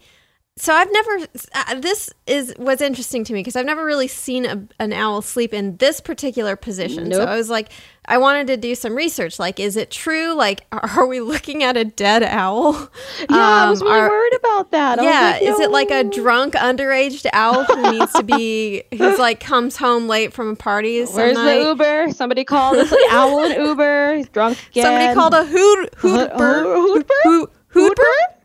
[0.58, 1.26] so I've never.
[1.54, 5.20] Uh, this is what's interesting to me because I've never really seen a, an owl
[5.20, 7.10] sleep in this particular position.
[7.10, 7.18] Nope.
[7.18, 7.68] So I was like,
[8.06, 9.38] I wanted to do some research.
[9.38, 10.32] Like, is it true?
[10.32, 12.72] Like, are we looking at a dead owl?
[13.18, 15.02] Yeah, um, I was really are, worried about that.
[15.02, 15.52] yeah, like, no.
[15.52, 20.08] is it like a drunk underage owl who needs to be who's like comes home
[20.08, 21.04] late from a party?
[21.04, 21.58] Where's night?
[21.58, 22.12] the Uber?
[22.12, 24.14] Somebody called this like owl and Uber.
[24.16, 24.84] He's drunk again.
[24.84, 27.98] Somebody called a hoot hoot hoot hoot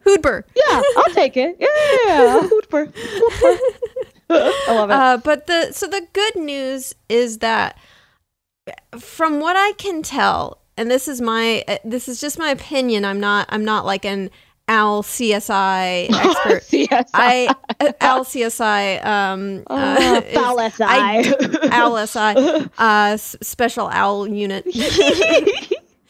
[0.03, 0.43] hoot Hoodber.
[0.55, 1.57] Yeah, I'll take it.
[1.59, 2.41] Yeah.
[2.49, 2.91] Hoodbur
[4.29, 4.93] I love it.
[4.93, 7.77] Uh, but the so the good news is that
[8.97, 13.03] from what I can tell, and this is my uh, this is just my opinion.
[13.03, 14.29] I'm not I'm not like an
[14.67, 16.63] owl CSI expert.
[16.63, 17.09] CSI.
[17.13, 19.05] I uh, owl CSI.
[19.05, 20.83] Um, oh, uh, owl SI.
[20.83, 22.69] I, owl SI.
[22.77, 24.65] Uh, special owl unit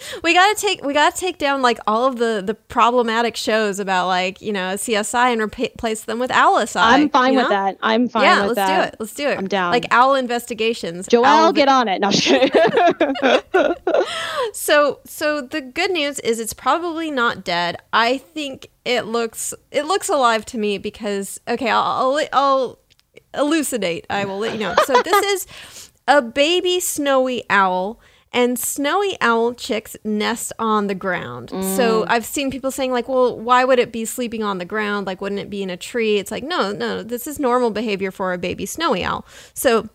[0.23, 4.07] we gotta take we gotta take down like all of the the problematic shows about
[4.07, 6.75] like you know CSI and replace them with Alice.
[6.75, 7.49] I'm fine with know?
[7.49, 7.77] that.
[7.81, 8.23] I'm fine.
[8.23, 8.81] Yeah, let's that.
[8.81, 8.95] do it.
[8.99, 9.37] Let's do it.
[9.37, 9.71] I'm down.
[9.71, 11.07] Like Owl Investigations.
[11.07, 12.01] Joelle, owl get on it.
[12.01, 12.11] No,
[14.53, 17.77] so so the good news is it's probably not dead.
[17.93, 22.79] I think it looks it looks alive to me because okay, I'll I'll, I'll
[23.33, 24.05] elucidate.
[24.09, 24.75] I will let you know.
[24.85, 27.99] So this is a baby snowy owl
[28.33, 31.49] and snowy owl chicks nest on the ground.
[31.49, 31.75] Mm.
[31.75, 35.07] So I've seen people saying like, "Well, why would it be sleeping on the ground?
[35.07, 38.11] Like wouldn't it be in a tree?" It's like, "No, no, this is normal behavior
[38.11, 39.89] for a baby snowy owl." So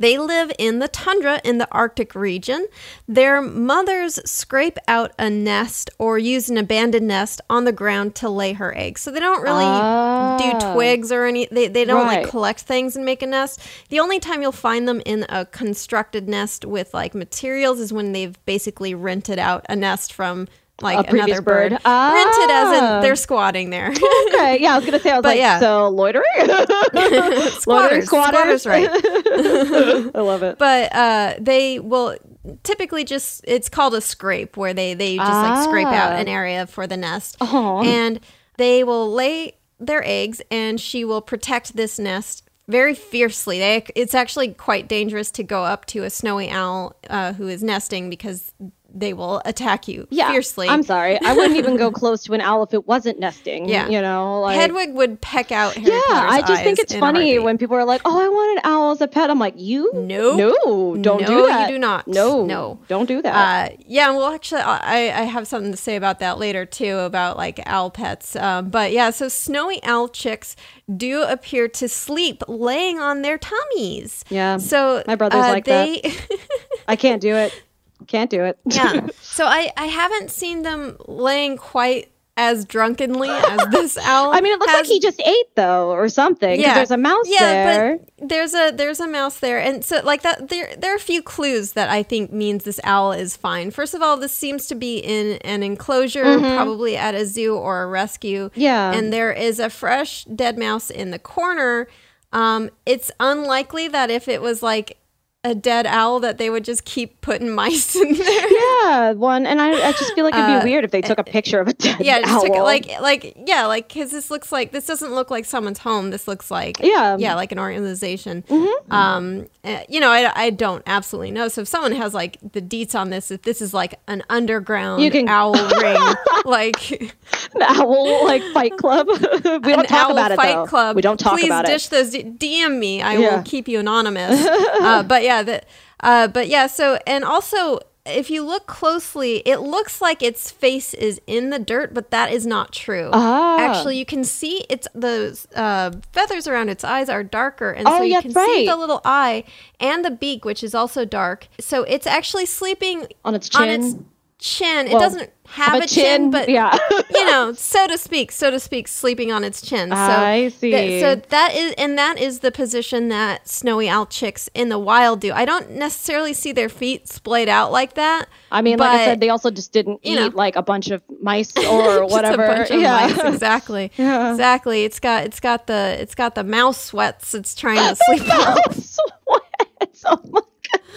[0.00, 2.66] they live in the tundra in the Arctic region.
[3.06, 8.30] Their mothers scrape out a nest or use an abandoned nest on the ground to
[8.30, 9.02] lay her eggs.
[9.02, 10.72] So they don't really do ah.
[10.72, 12.22] twigs or any they, they don't right.
[12.22, 13.60] like collect things and make a nest.
[13.90, 18.12] The only time you'll find them in a constructed nest with like materials is when
[18.12, 20.48] they've basically rented out a nest from
[20.82, 21.72] like another bird.
[21.72, 21.80] bird.
[21.84, 22.12] Ah.
[22.14, 23.00] Rented as in ah.
[23.00, 23.88] they're squatting there.
[24.28, 24.58] okay.
[24.60, 25.60] Yeah, I was gonna say I was but like, yeah.
[25.60, 26.24] so loitering?
[27.50, 28.88] squatters, squatters, right.
[30.14, 30.58] I love it.
[30.58, 32.16] But uh, they will
[32.62, 35.54] typically just it's called a scrape where they they just ah.
[35.54, 36.32] like scrape out an ah.
[36.32, 37.36] area for the nest.
[37.40, 37.80] Uh-huh.
[37.80, 38.20] And
[38.56, 43.58] they will lay their eggs and she will protect this nest very fiercely.
[43.58, 47.62] They, it's actually quite dangerous to go up to a snowy owl uh, who is
[47.62, 48.52] nesting because
[48.92, 50.68] they will attack you yeah, fiercely.
[50.68, 51.20] I'm sorry.
[51.20, 53.68] I wouldn't even go close to an owl if it wasn't nesting.
[53.68, 53.88] Yeah.
[53.88, 57.38] You know, like Hedwig would peck out Harry Yeah, Potter's I just think it's funny
[57.38, 59.30] when people are like, Oh, I want an owl as a pet.
[59.30, 60.34] I'm like, You No.
[60.36, 61.68] No, don't no, do that.
[61.68, 62.08] You do not.
[62.08, 62.44] No.
[62.44, 62.78] No.
[62.88, 63.72] Don't do that.
[63.72, 67.36] Uh, yeah, well actually I, I have something to say about that later too, about
[67.36, 68.36] like owl pets.
[68.36, 70.56] Um, but yeah, so snowy owl chicks
[70.96, 74.24] do appear to sleep laying on their tummies.
[74.28, 74.58] Yeah.
[74.58, 76.00] So my brother's uh, like they...
[76.02, 76.38] that.
[76.88, 77.62] I can't do it.
[78.06, 78.58] Can't do it.
[78.66, 79.06] yeah.
[79.22, 84.32] So I I haven't seen them laying quite as drunkenly as this owl.
[84.32, 86.58] I mean, it looks like he just ate though, or something.
[86.58, 87.34] Yeah, there's a mouse there.
[87.34, 87.98] yeah, there.
[88.18, 90.48] But there's a there's a mouse there, and so like that.
[90.48, 93.70] There there are a few clues that I think means this owl is fine.
[93.70, 96.56] First of all, this seems to be in an enclosure, mm-hmm.
[96.56, 98.50] probably at a zoo or a rescue.
[98.54, 101.88] Yeah, and there is a fresh dead mouse in the corner.
[102.32, 104.96] Um, it's unlikely that if it was like
[105.42, 108.52] a dead owl that they would just keep putting mice in there.
[108.52, 111.18] Yeah, one, and I, I just feel like it'd be uh, weird if they took
[111.18, 112.42] a picture of a dead yeah, owl.
[112.42, 116.10] Took, like like yeah, like because this looks like this doesn't look like someone's home.
[116.10, 118.42] This looks like yeah, yeah, like an organization.
[118.42, 118.92] Mm-hmm.
[118.92, 121.48] Um, uh, you know, I, I don't absolutely know.
[121.48, 125.02] So if someone has like the deets on this, if this is like an underground
[125.02, 125.28] you can...
[125.30, 126.14] owl ring,
[126.44, 126.90] like
[127.54, 130.66] an owl like Fight Club, we don't talk about it though.
[130.66, 130.96] Club.
[130.96, 131.68] We don't talk Please about it.
[131.68, 132.14] Please dish those.
[132.14, 133.00] DM me.
[133.00, 133.36] I yeah.
[133.36, 134.44] will keep you anonymous.
[134.44, 135.66] uh, but yeah, that.
[136.00, 140.94] Uh, but yeah, so and also if you look closely, it looks like its face
[140.94, 143.10] is in the dirt, but that is not true.
[143.12, 143.58] Ah.
[143.60, 147.98] Actually, you can see it's the uh, feathers around its eyes are darker, and oh,
[147.98, 148.46] so you can right.
[148.46, 149.44] see the little eye
[149.78, 151.48] and the beak, which is also dark.
[151.58, 153.62] So it's actually sleeping on its chin.
[153.62, 153.94] On its
[154.40, 154.86] chin.
[154.86, 156.76] Well, it doesn't have, have a, chin, chin, but yeah,
[157.10, 159.90] you know, so to speak, so to speak, sleeping on its chin.
[159.90, 160.70] So I see.
[160.70, 164.78] Th- so that is, and that is the position that snowy owl chicks in the
[164.78, 165.32] wild do.
[165.32, 168.28] I don't necessarily see their feet splayed out like that.
[168.50, 170.90] I mean, but, like I said, they also just didn't eat know, like a bunch
[170.90, 172.66] of mice or whatever.
[172.70, 174.30] yeah, mice, exactly, yeah.
[174.30, 174.84] exactly.
[174.84, 177.34] It's got it's got the it's got the mouse sweats.
[177.34, 178.26] It's trying to sleep.
[178.26, 180.04] mouse sweats.
[180.06, 180.40] Oh my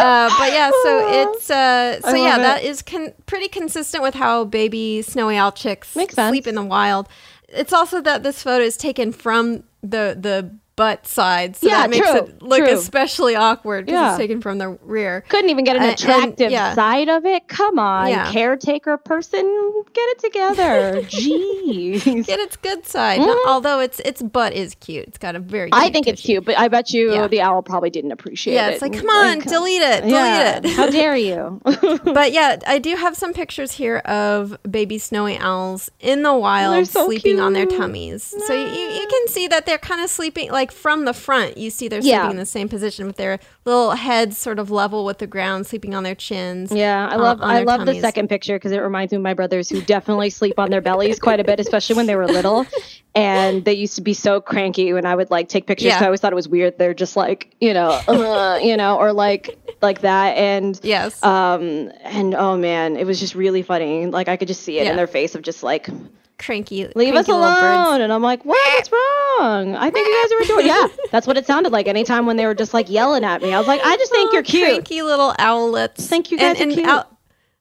[0.00, 2.40] uh, but yeah, so it's uh, so yeah, it.
[2.40, 7.08] that is con- pretty consistent with how baby snowy owl chicks sleep in the wild.
[7.48, 11.56] It's also that this photo is taken from the the butt side.
[11.56, 12.72] So yeah, that makes true, it look true.
[12.72, 14.10] especially awkward because yeah.
[14.10, 15.22] it's taken from the rear.
[15.28, 16.74] Couldn't even get an attractive and, yeah.
[16.74, 17.48] side of it.
[17.48, 19.44] Come on, caretaker person,
[19.92, 21.02] get it together.
[21.06, 23.20] Jeez, get its good side.
[23.20, 23.48] Mm-hmm.
[23.48, 25.08] Although its its butt is cute.
[25.08, 25.70] It's got a very.
[25.72, 28.56] I think it's cute, but I bet you the owl probably didn't appreciate it.
[28.56, 30.76] Yeah, it's like, come on, like, delete it, delete it.
[30.76, 31.60] How dare you?
[32.04, 36.86] but yeah, I do have some pictures here of baby snowy owls in the wild
[36.86, 37.40] so sleeping cute.
[37.40, 38.22] on their tummies.
[38.46, 41.56] So you, you can see that they're kind of sleeping like like from the front,
[41.56, 42.30] you see they're sleeping yeah.
[42.30, 45.94] in the same position with their little heads sort of level with the ground, sleeping
[45.94, 46.72] on their chins.
[46.72, 47.96] Yeah, I love I love tummies.
[47.96, 50.80] the second picture because it reminds me of my brothers who definitely sleep on their
[50.80, 52.66] bellies quite a bit, especially when they were little.
[53.14, 55.86] And they used to be so cranky when I would like take pictures.
[55.86, 56.00] Yeah.
[56.00, 56.76] So I always thought it was weird.
[56.76, 60.36] They're just like you know, uh, you know, or like like that.
[60.36, 64.04] And yes, um, and oh man, it was just really funny.
[64.04, 64.90] Like I could just see it yeah.
[64.90, 65.88] in their face of just like
[66.38, 66.86] cranky.
[66.94, 68.00] Leave cranky us alone.
[68.00, 68.74] And I'm like, what?
[68.74, 69.74] What's wrong?
[69.76, 70.66] I think you guys are doing.
[70.66, 71.86] Yeah, that's what it sounded like.
[71.86, 74.30] Anytime when they were just like yelling at me, I was like, I just think
[74.30, 74.64] oh, you're cute.
[74.64, 76.06] Cranky little owlets.
[76.06, 77.04] Thank you guys and, and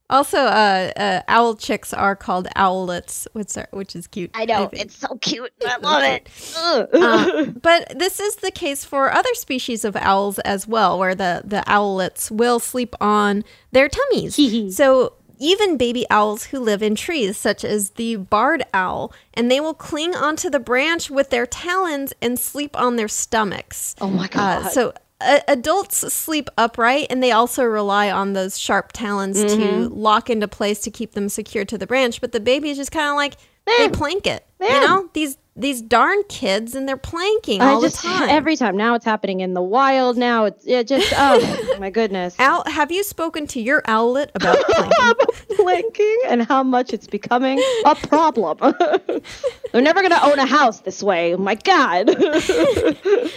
[0.08, 4.30] also, uh, uh, owl chicks are called owlets, which are, which is cute.
[4.36, 5.52] I know it's so cute.
[5.66, 6.30] I love it.
[6.56, 11.42] uh, but this is the case for other species of owls as well, where the
[11.44, 14.76] the owlets will sleep on their tummies.
[14.76, 19.60] so even baby owls who live in trees, such as the barred owl, and they
[19.60, 23.96] will cling onto the branch with their talons and sleep on their stomachs.
[24.02, 24.66] Oh my uh, God.
[24.66, 29.62] Uh, so uh, adults sleep upright and they also rely on those sharp talons mm-hmm.
[29.62, 32.22] to lock into place to keep them secure to the branch.
[32.22, 34.46] But the baby is just kind of like, they plank it.
[34.60, 38.30] You know, these these darn kids and they're planking all just, the time.
[38.30, 38.76] Every time.
[38.76, 40.18] Now it's happening in the wild.
[40.18, 42.36] Now it's it just oh my goodness.
[42.40, 45.56] Owl, have you spoken to your owlet about planking?
[45.56, 48.58] planking and how much it's becoming a problem.
[49.72, 51.34] they're never gonna own a house this way.
[51.34, 52.08] Oh, my God.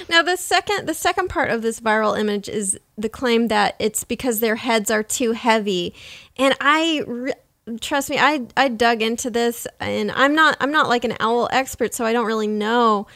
[0.09, 4.03] now the second the second part of this viral image is the claim that it's
[4.03, 5.95] because their heads are too heavy.
[6.37, 7.33] And I re-
[7.81, 11.49] trust me, I I dug into this, and I'm not I'm not like an owl
[11.53, 13.07] expert, so I don't really know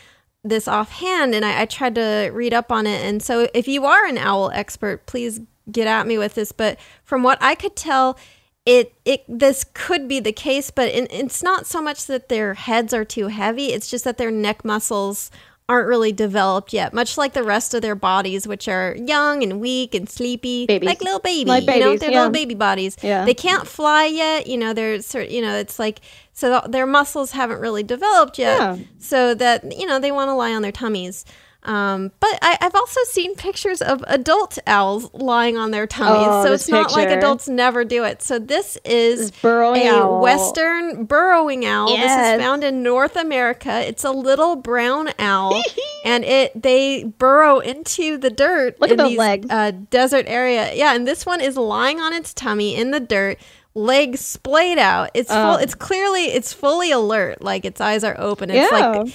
[0.44, 1.34] this offhand.
[1.34, 3.04] And I, I tried to read up on it.
[3.04, 5.40] And so, if you are an owl expert, please
[5.70, 6.52] get at me with this.
[6.52, 8.18] But from what I could tell,
[8.66, 12.54] it it this could be the case, but it, it's not so much that their
[12.54, 13.66] heads are too heavy.
[13.66, 15.30] It's just that their neck muscles
[15.72, 19.58] aren't really developed yet, much like the rest of their bodies, which are young and
[19.58, 20.86] weak and sleepy, babies.
[20.86, 21.46] like little babies.
[21.46, 22.18] Like babies, you know, they're yeah.
[22.18, 22.94] little baby bodies.
[23.02, 23.24] Yeah.
[23.24, 24.46] They can't fly yet.
[24.46, 25.30] You know, they're sort.
[25.30, 26.00] You know, it's like
[26.34, 28.58] so their muscles haven't really developed yet.
[28.58, 28.84] Yeah.
[28.98, 31.24] So that you know they want to lie on their tummies.
[31.64, 36.44] Um, but I, have also seen pictures of adult owls lying on their tummies, oh,
[36.44, 38.20] so it's not like adults never do it.
[38.20, 40.20] So this is this burrowing a owl.
[40.20, 41.90] western burrowing owl.
[41.90, 42.16] Yes.
[42.16, 43.86] This is found in North America.
[43.86, 45.62] It's a little brown owl,
[46.04, 48.80] and it they burrow into the dirt.
[48.80, 49.46] Look in at these, legs.
[49.48, 50.96] Uh, desert area, yeah.
[50.96, 53.38] And this one is lying on its tummy in the dirt
[53.74, 55.10] legs splayed out.
[55.14, 55.38] It's full.
[55.38, 55.56] Oh.
[55.56, 56.24] It's clearly.
[56.24, 57.40] It's fully alert.
[57.40, 58.50] Like its eyes are open.
[58.50, 58.88] It's Yeah.
[58.88, 59.12] like.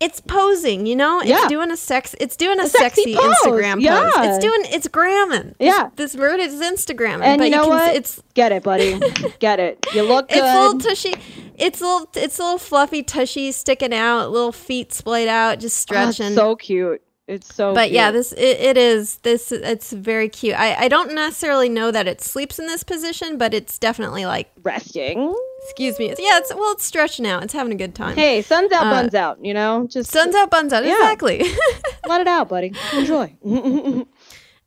[0.00, 1.20] It's posing, you know.
[1.20, 1.46] It's Yeah.
[1.48, 2.14] doing a sex.
[2.18, 4.10] It's doing a, A sexy sexy, pose, Instagram yeah.
[4.16, 4.60] It's doing.
[4.70, 5.54] It's gramming.
[5.60, 5.90] Yeah.
[5.94, 7.22] This, this bird is Instagramming.
[7.22, 7.94] And but you know can, what?
[7.94, 8.98] It's Get it, buddy.
[9.40, 9.84] Get it.
[9.94, 10.38] You look good.
[10.38, 11.14] it's a little tushy.
[11.58, 12.08] It's a little.
[12.14, 14.30] It's a little fluffy tushy sticking out.
[14.30, 16.34] Little feet splayed out, just Oh, stretching.
[16.34, 17.02] so cute.
[17.30, 17.72] It's so.
[17.74, 19.16] but yeah, this it, it is.
[19.18, 20.54] This it's very cute.
[20.58, 24.50] I I don't necessarily know that it sleeps in this position, but it's definitely like
[24.62, 25.34] resting.
[25.64, 26.10] excuse me.
[26.10, 27.44] It's, yeah, it's well, it's stretching out.
[27.44, 28.16] It's having a good time.
[28.16, 29.38] Hey, sun's out, Uh, buns out.
[29.44, 30.84] You know, just Sun's out, buns out.
[30.84, 30.94] Yeah.
[30.94, 31.44] Exactly.
[32.08, 32.74] let it out, buddy.
[32.94, 33.34] Enjoy.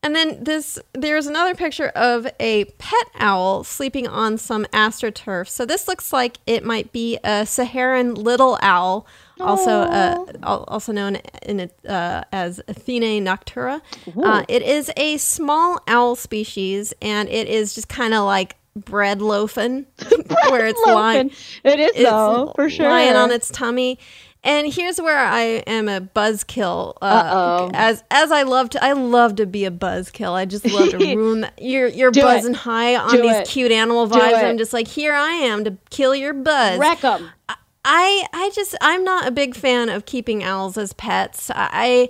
[0.06, 5.48] And then this, there's another picture of a pet owl sleeping on some astroturf.
[5.48, 9.08] So this looks like it might be a Saharan little owl,
[9.44, 10.26] also uh,
[10.68, 13.82] also known in it, uh, as Athene noctua.
[14.22, 19.22] Uh, it is a small owl species, and it is just kind of like bread
[19.22, 19.86] loafing,
[20.50, 21.32] where it's lying.
[21.64, 22.90] It is It's though, for sure.
[22.90, 24.00] lying on its tummy.
[24.46, 26.96] And here's where I am a buzzkill.
[27.02, 30.34] Uh, As as I love to, I love to be a buzzkill.
[30.34, 31.54] I just love to ruin that.
[31.62, 32.24] You're you're Do it.
[32.24, 33.48] buzzing high on Do these it.
[33.48, 34.32] cute animal Do vibes.
[34.42, 34.44] it.
[34.46, 36.78] I'm just like, here I am to kill your buzz.
[36.78, 37.30] Wreck 'em.
[37.48, 37.56] I
[37.86, 41.52] I I just I'm not a big fan of keeping owls as pets.
[41.54, 42.10] I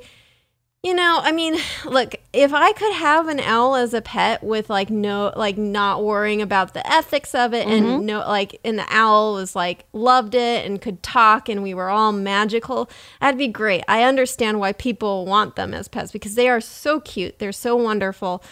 [0.86, 1.55] you know, I mean,
[1.86, 6.03] look, if I could have an owl as a pet with like no like not
[6.03, 7.86] worrying about the ethics of it Mm-hmm.
[7.86, 11.74] and no like and the owl was like loved it and could talk and we
[11.74, 12.89] were all magical,
[13.21, 13.84] that'd be great.
[13.88, 17.39] I understand why people want them as pets because they are so cute.
[17.39, 18.43] They're so wonderful.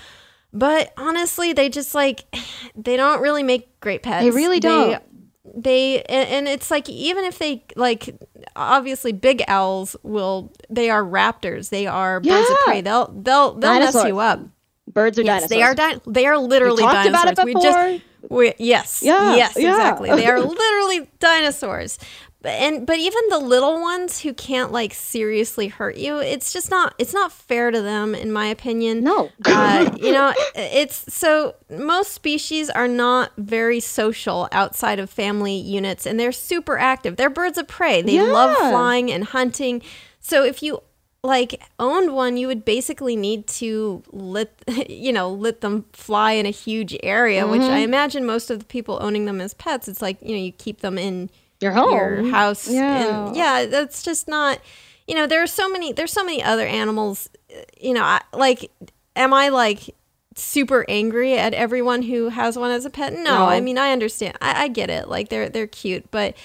[0.54, 2.24] But honestly, they just like
[2.76, 4.24] they don't really make great pets.
[4.24, 4.92] They really don't.
[4.92, 5.00] They
[5.44, 8.16] and, and it's like even if they like
[8.56, 11.70] obviously big owls will they are raptors.
[11.70, 12.82] They are birds of prey.
[12.82, 14.40] They'll they'll they'll mess you up.
[14.92, 15.50] Birds are Yes, dinosaurs.
[15.50, 17.40] they are di- they are literally talked about dinosaurs.
[17.40, 17.64] it We before.
[17.72, 19.02] just we, yes.
[19.04, 19.70] Yeah, yes, yeah.
[19.70, 20.10] exactly.
[20.12, 21.98] They are literally dinosaurs.
[22.42, 26.72] But and but even the little ones who can't like seriously hurt you, it's just
[26.72, 29.04] not it's not fair to them in my opinion.
[29.04, 29.30] No.
[29.46, 36.08] uh, you know, it's so most species are not very social outside of family units
[36.08, 37.16] and they're super active.
[37.16, 38.02] They're birds of prey.
[38.02, 39.84] They love flying and hunting.
[40.20, 40.82] So if you
[41.24, 44.50] like owned one, you would basically need to let
[44.90, 47.72] you know let them fly in a huge area, which Mm-hmm.
[47.72, 50.52] I imagine most of the people owning them as pets, it's like you know you
[50.52, 51.30] keep them in
[51.62, 51.92] Your home.
[51.94, 52.68] your house.
[52.68, 53.28] Yeah.
[53.28, 54.60] and yeah, that's just not.
[55.08, 55.94] You know, there are so many.
[55.94, 57.30] There's so many other animals.
[57.56, 58.72] uh, You know, I, like,
[59.16, 59.96] am I like
[60.36, 63.14] super angry at everyone who has one as a pet?
[63.14, 63.46] No, No.
[63.46, 64.38] I mean I understand.
[64.42, 65.08] I, I get it.
[65.10, 66.36] Like they're they're cute, but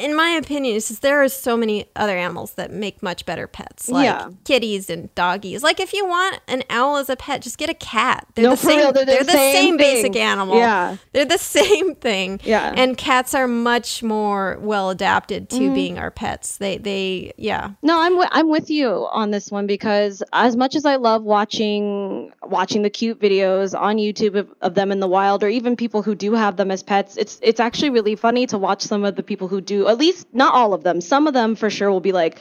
[0.00, 3.46] in my opinion, it's just there are so many other animals that make much better
[3.46, 4.30] pets, like Yeah.
[4.44, 5.62] kitties and doggies.
[5.62, 8.26] Like if you want an owl as a pet, just get a cat.
[8.34, 8.78] They're No, the same.
[8.78, 10.56] real, they're the the same same basic animal.
[10.56, 10.96] Yeah.
[11.12, 12.40] they're the same thing.
[12.44, 12.72] Yeah.
[12.76, 15.74] and cats are much more well adapted to Mm-hmm.
[15.74, 16.56] being our pets.
[16.56, 17.70] They they yeah.
[17.82, 21.22] No, I'm wi- I'm with you on this one because as much as I love
[21.22, 25.76] watching watching the cute videos on YouTube of, of them in the wild, or even
[25.76, 29.04] people who do have them as pets, it's it's actually really funny to watch some
[29.04, 29.81] of the people who do.
[29.88, 31.00] At least not all of them.
[31.00, 32.40] Some of them for sure will be like,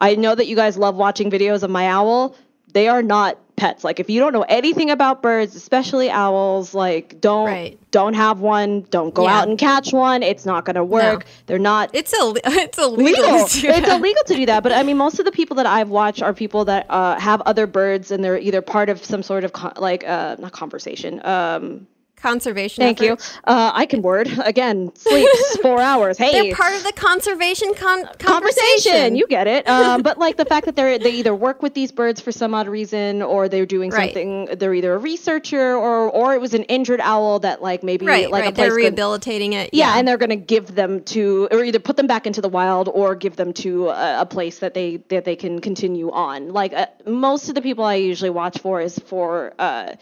[0.00, 2.34] I know that you guys love watching videos of my owl.
[2.72, 3.82] They are not pets.
[3.82, 7.78] Like if you don't know anything about birds, especially owls, like don't Right.
[7.90, 8.82] don't have one.
[8.90, 9.38] Don't go Yeah.
[9.40, 10.22] out and catch one.
[10.22, 11.24] It's not going to work.
[11.46, 13.24] They're not It's a it's illegal.
[13.24, 13.48] legal.
[13.48, 14.62] to It's illegal to do that.
[14.62, 17.40] But I mean, most of the people that I've watched are people that uh, have
[17.46, 21.20] other birds, and they're either part of some sort of con- like uh, not conversation.
[21.26, 21.88] Um,
[22.20, 22.82] Conservation.
[22.82, 23.12] thank you.
[23.44, 24.92] Uh, I can word again.
[24.96, 26.18] Sleeps four hours.
[26.18, 28.26] Hey, They're part of the conservation con- conversation.
[28.26, 29.16] conversation.
[29.16, 29.68] You get it.
[29.68, 32.54] Um, but like the fact that they're they either work with these birds for some
[32.54, 34.08] odd reason, or they're doing Right.
[34.12, 34.46] something.
[34.58, 38.30] They're either a researcher, or or it was an injured owl that like maybe right,
[38.30, 38.54] like right.
[38.54, 39.70] They're could- rehabilitating it.
[39.72, 42.48] yeah, and they're going to give them to, or either put them back into the
[42.48, 46.52] wild, or give them to a, a place that they that they can continue on.
[46.52, 49.92] Like uh, most of the people I usually watch for is for uh,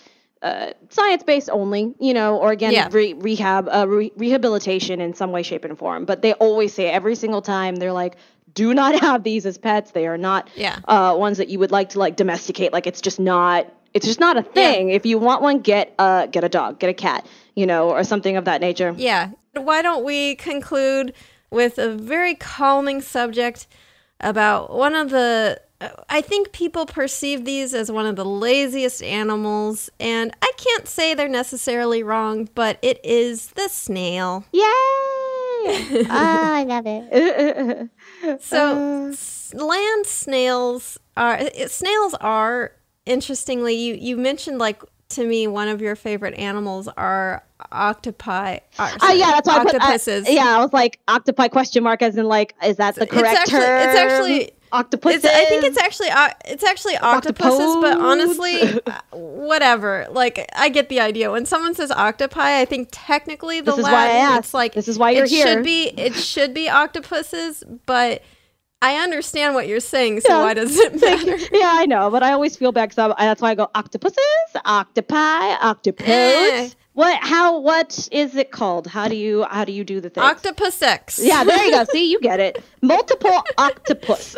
[0.42, 2.88] uh, science based only, you know, or again Yeah.
[2.92, 6.04] re- rehab, uh, re- rehabilitation in some way, shape, and form.
[6.04, 8.16] But they always say every single time they're like.
[8.54, 9.90] Do not have these as pets.
[9.90, 10.78] They are not Yeah.
[10.88, 12.72] uh, ones that you would like to like domesticate.
[12.72, 13.70] Like it's just not.
[13.92, 14.88] It's just not a thing.
[14.90, 18.02] If you want one, get a, get a dog, get a cat, you know, or
[18.02, 18.94] something of that nature.
[18.96, 19.30] Yeah.
[19.54, 21.12] Why don't we conclude
[21.50, 23.66] with a very calming subject
[24.20, 25.60] about one of the.
[26.08, 31.14] I think people perceive these as one of the laziest animals, and I can't say
[31.14, 34.44] they're necessarily wrong, but it is the snail.
[34.52, 34.62] Yay!
[34.62, 37.90] oh, I love it.
[38.40, 42.72] So, s- land snails are uh, snails are
[43.04, 43.74] interestingly.
[43.74, 48.58] You you mentioned like to me one of your favorite animals are octopi.
[48.78, 50.24] Oh uh, yeah, that's why octopuses.
[50.24, 52.94] I put, uh, yeah, I was like octopi question mark as in like is that
[52.96, 53.88] the correct it's actually, term?
[53.88, 55.24] It's actually octopuses.
[55.24, 57.80] I think it's actually uh, it's actually octopuses, Octopode?
[57.82, 60.06] but honestly, uh, whatever.
[60.10, 61.30] Like I get the idea.
[61.30, 65.10] When someone says octopi, I think technically the this Latin it's like this is why
[65.10, 65.46] you're it here.
[65.46, 68.22] Should be it should be octopuses, but
[68.82, 70.42] I understand what you're saying, so yeah.
[70.42, 71.36] why does it matter?
[71.52, 74.18] yeah, I know, but I always feel bad because that's why I go octopuses,
[74.64, 76.06] octopi, octopus.
[76.06, 76.70] Eh.
[76.96, 77.22] What?
[77.22, 77.58] How?
[77.58, 78.86] What is it called?
[78.86, 79.44] How do you?
[79.50, 80.22] How do you do the thing?
[80.24, 81.20] Octopus X.
[81.22, 81.84] Yeah, there you go.
[81.92, 82.64] See, you get it.
[82.80, 84.34] Multiple octopus.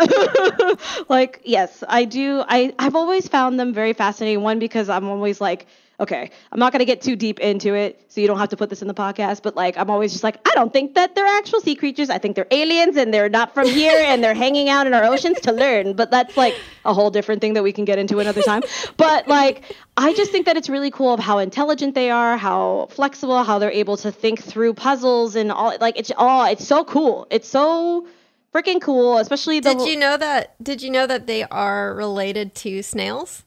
[1.09, 2.43] like, yes, I do.
[2.49, 4.43] I I've always found them very fascinating.
[4.43, 5.67] One because I'm always like
[6.01, 8.57] okay, I'm not going to get too deep into it, so you don't have to
[8.57, 11.15] put this in the podcast, but like, I'm always just like, I don't think that
[11.15, 12.09] they're actual sea creatures.
[12.09, 15.05] I think they're aliens and they're not from here and they're hanging out in our
[15.05, 15.95] oceans to learn.
[15.95, 18.63] But that's like a whole different thing that we can get into another time.
[18.97, 22.87] But like, I just think that it's really cool of how intelligent they are, how
[22.91, 25.77] flexible, how they're able to think through puzzles and all.
[25.81, 27.27] Like, it's all, it's so cool.
[27.31, 28.07] It's so
[28.55, 29.75] freaking cool, especially the.
[29.75, 30.63] Did you know that?
[30.63, 33.45] Did you know that they are related to snails?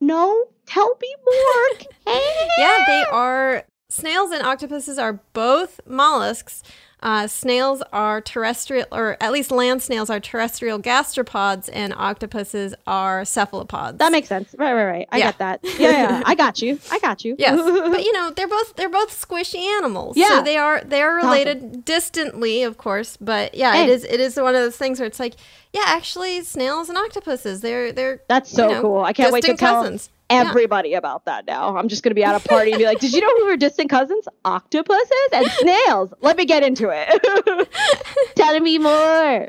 [0.00, 0.46] No.
[0.66, 1.88] Tell me more.
[2.58, 3.64] yeah, they are.
[3.88, 6.62] Snails and octopuses are both mollusks.
[7.02, 13.24] Uh, snails are terrestrial, or at least land snails are terrestrial gastropods, and octopuses are
[13.24, 13.98] cephalopods.
[13.98, 14.54] That makes sense.
[14.58, 15.08] Right, right, right.
[15.10, 15.24] I yeah.
[15.26, 15.60] get that.
[15.62, 16.22] Yeah, yeah.
[16.26, 16.78] I got you.
[16.90, 17.36] I got you.
[17.38, 17.56] Yes,
[17.90, 20.16] but you know they're both they're both squishy animals.
[20.16, 21.80] Yeah, so they are they are related awesome.
[21.80, 23.16] distantly, of course.
[23.16, 23.84] But yeah, hey.
[23.84, 25.36] it is it is one of those things where it's like,
[25.72, 29.00] yeah, actually, snails and octopuses they're they're that's so you know, cool.
[29.00, 29.82] I can't wait to tell.
[29.82, 30.98] Cousins everybody yeah.
[30.98, 31.76] about that now.
[31.76, 33.46] I'm just going to be at a party and be like, "Did you know who
[33.46, 34.26] were distant cousins?
[34.44, 37.68] Octopuses and snails." Let me get into it.
[38.36, 39.48] Tell me more.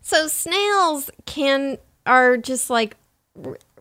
[0.00, 2.96] So snails can are just like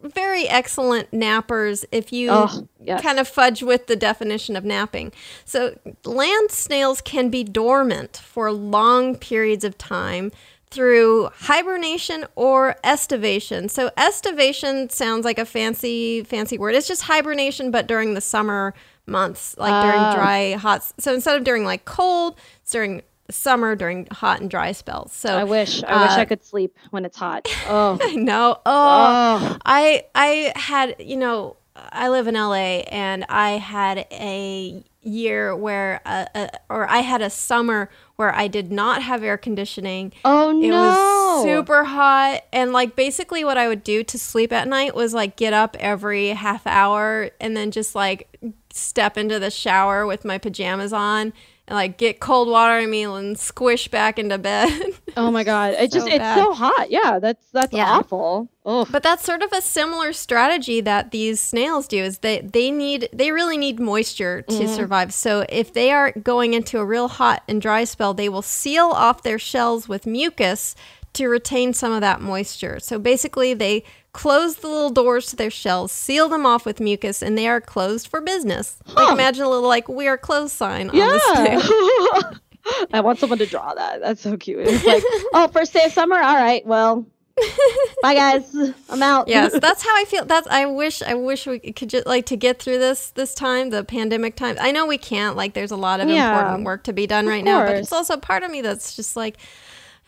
[0.03, 3.01] very excellent nappers if you oh, yes.
[3.01, 5.11] kind of fudge with the definition of napping.
[5.45, 10.31] So land snails can be dormant for long periods of time
[10.69, 13.69] through hibernation or estivation.
[13.69, 16.75] So estivation sounds like a fancy fancy word.
[16.75, 18.73] It's just hibernation but during the summer
[19.05, 19.83] months, like uh.
[19.83, 20.15] during ah.
[20.15, 20.91] dry hot.
[20.99, 25.13] So instead of during like cold, it's during summer during hot and dry spells.
[25.13, 27.47] So I wish I uh, wish I could sleep when it's hot.
[27.69, 27.97] Oh.
[28.01, 28.61] I know.
[28.65, 29.57] Oh, oh.
[29.65, 31.57] I I had, you know,
[31.91, 37.21] I live in LA and I had a year where uh, uh, or I had
[37.21, 40.13] a summer where I did not have air conditioning.
[40.25, 40.67] Oh no.
[40.67, 44.95] It was super hot and like basically what I would do to sleep at night
[44.95, 48.27] was like get up every half hour and then just like
[48.71, 51.33] step into the shower with my pajamas on
[51.67, 54.71] and like get cold water in me and squish back into bed.
[55.17, 55.73] oh my god.
[55.73, 56.89] It so just it's so hot.
[56.89, 57.97] Yeah, that's that's yeah.
[57.97, 58.49] awful.
[58.65, 58.87] Ugh.
[58.89, 63.09] But that's sort of a similar strategy that these snails do is that they need
[63.11, 64.75] they really need moisture to mm-hmm.
[64.75, 65.13] survive.
[65.13, 68.87] So if they are going into a real hot and dry spell, they will seal
[68.87, 70.75] off their shells with mucus
[71.13, 72.79] to retain some of that moisture.
[72.79, 73.83] So basically they
[74.17, 77.61] close the little doors to their shells, seal them off with mucus, and they are
[77.61, 78.77] closed for business.
[78.87, 79.03] Huh.
[79.03, 81.05] Like imagine a little like we are closed sign yeah.
[81.05, 82.39] the
[82.93, 84.01] I want someone to draw that.
[84.01, 84.61] That's so cute.
[84.61, 85.03] It's like,
[85.33, 86.15] oh, first day of summer.
[86.15, 87.05] All right, well,
[88.01, 88.51] bye guys.
[88.89, 89.27] I'm out.
[89.27, 90.25] yes, that's how I feel.
[90.25, 93.69] That's I wish I wish we could just like to get through this this time,
[93.69, 94.57] the pandemic time.
[94.59, 95.37] I know we can't.
[95.37, 97.93] Like, there's a lot of yeah, important work to be done right now, but it's
[97.93, 99.37] also part of me that's just like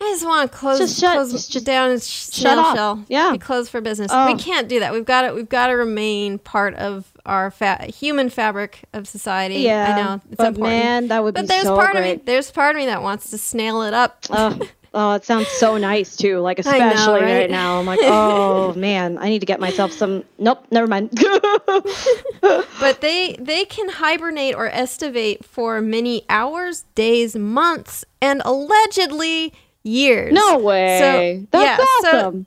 [0.02, 2.74] I just want to close, just shut, close just, down and sh- shut off.
[2.74, 3.04] shell.
[3.08, 4.10] Yeah, be closed for business.
[4.10, 4.32] Oh.
[4.32, 4.94] We can't do that.
[4.94, 5.34] We've got to.
[5.34, 9.56] We've got to remain part of our fa- human fabric of society.
[9.56, 10.20] Yeah, I know.
[10.30, 10.62] It's but important.
[10.62, 12.12] man, that would but be there's so part great.
[12.12, 12.22] of me.
[12.24, 14.24] There's part of me that wants to snail it up.
[14.30, 14.58] Oh,
[14.94, 16.38] oh, it sounds so nice too.
[16.38, 17.40] Like especially know, right?
[17.40, 17.50] right?
[17.50, 20.24] now, I'm like, oh man, I need to get myself some.
[20.38, 21.10] Nope, never mind.
[22.40, 30.32] but they they can hibernate or estivate for many hours, days, months, and allegedly years.
[30.32, 30.98] No way.
[30.98, 32.46] So, That's yeah, awesome.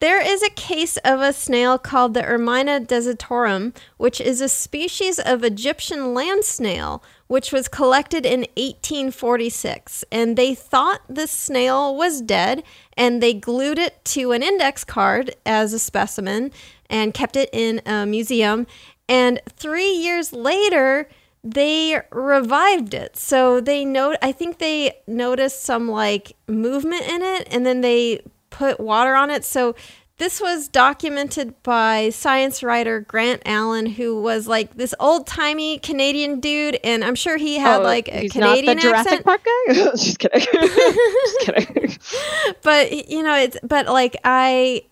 [0.00, 5.18] there is a case of a snail called the Eremina desertorum, which is a species
[5.18, 10.06] of Egyptian land snail, which was collected in 1846.
[10.10, 12.62] And they thought this snail was dead,
[12.96, 16.50] and they glued it to an index card as a specimen
[16.88, 18.66] and kept it in a museum.
[19.06, 21.10] And three years later,
[21.42, 23.16] they revived it.
[23.16, 28.22] So they note I think they noticed some like movement in it and then they
[28.50, 29.44] put water on it.
[29.44, 29.74] So
[30.20, 36.40] this was documented by science writer Grant Allen, who was like this old timey Canadian
[36.40, 39.24] dude, and I'm sure he had oh, like a Canadian not the accent.
[39.24, 39.72] Jurassic Park guy.
[39.74, 40.40] Just kidding.
[40.52, 41.98] Just kidding.
[42.62, 44.82] but you know, it's but like I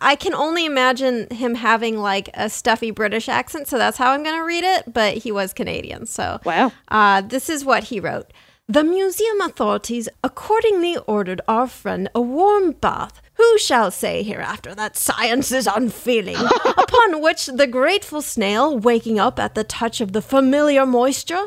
[0.00, 4.22] I can only imagine him having like a stuffy British accent, so that's how I'm
[4.22, 4.92] going to read it.
[4.92, 6.72] But he was Canadian, so wow.
[6.88, 8.32] Uh, this is what he wrote.
[8.68, 13.22] The museum authorities accordingly ordered our friend a warm bath.
[13.34, 16.36] Who shall say hereafter that science is unfeeling?
[16.76, 21.46] Upon which the grateful snail, waking up at the touch of the familiar moisture,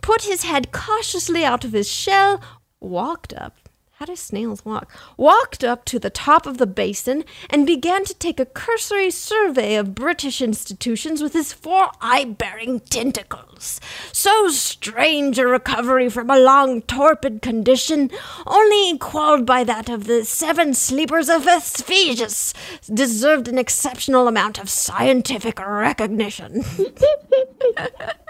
[0.00, 2.40] put his head cautiously out of his shell,
[2.80, 3.67] walked up
[3.98, 4.88] how do snails walk?
[5.16, 9.74] Walked up to the top of the basin and began to take a cursory survey
[9.74, 13.80] of British institutions with his four eye bearing tentacles.
[14.12, 18.12] So strange a recovery from a long torpid condition,
[18.46, 22.54] only equalled by that of the seven sleepers of Ephesus,
[22.94, 26.62] deserved an exceptional amount of scientific recognition.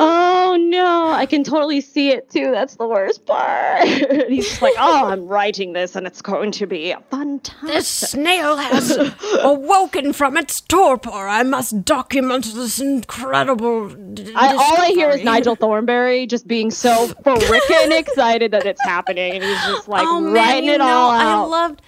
[0.00, 2.50] oh no, I can totally see it too.
[2.50, 3.86] That's the worst part.
[4.28, 7.66] He's just like, oh, I'm writing this and it's going to be a fun time.
[7.66, 8.96] This snail has
[9.42, 11.10] awoken from its torpor.
[11.10, 13.88] I must document this incredible.
[13.90, 18.82] D- I, all I hear is Nigel Thornberry just being so freaking excited that it's
[18.82, 21.44] happening, and he's just like oh, writing man, it all know, out.
[21.44, 21.82] I loved.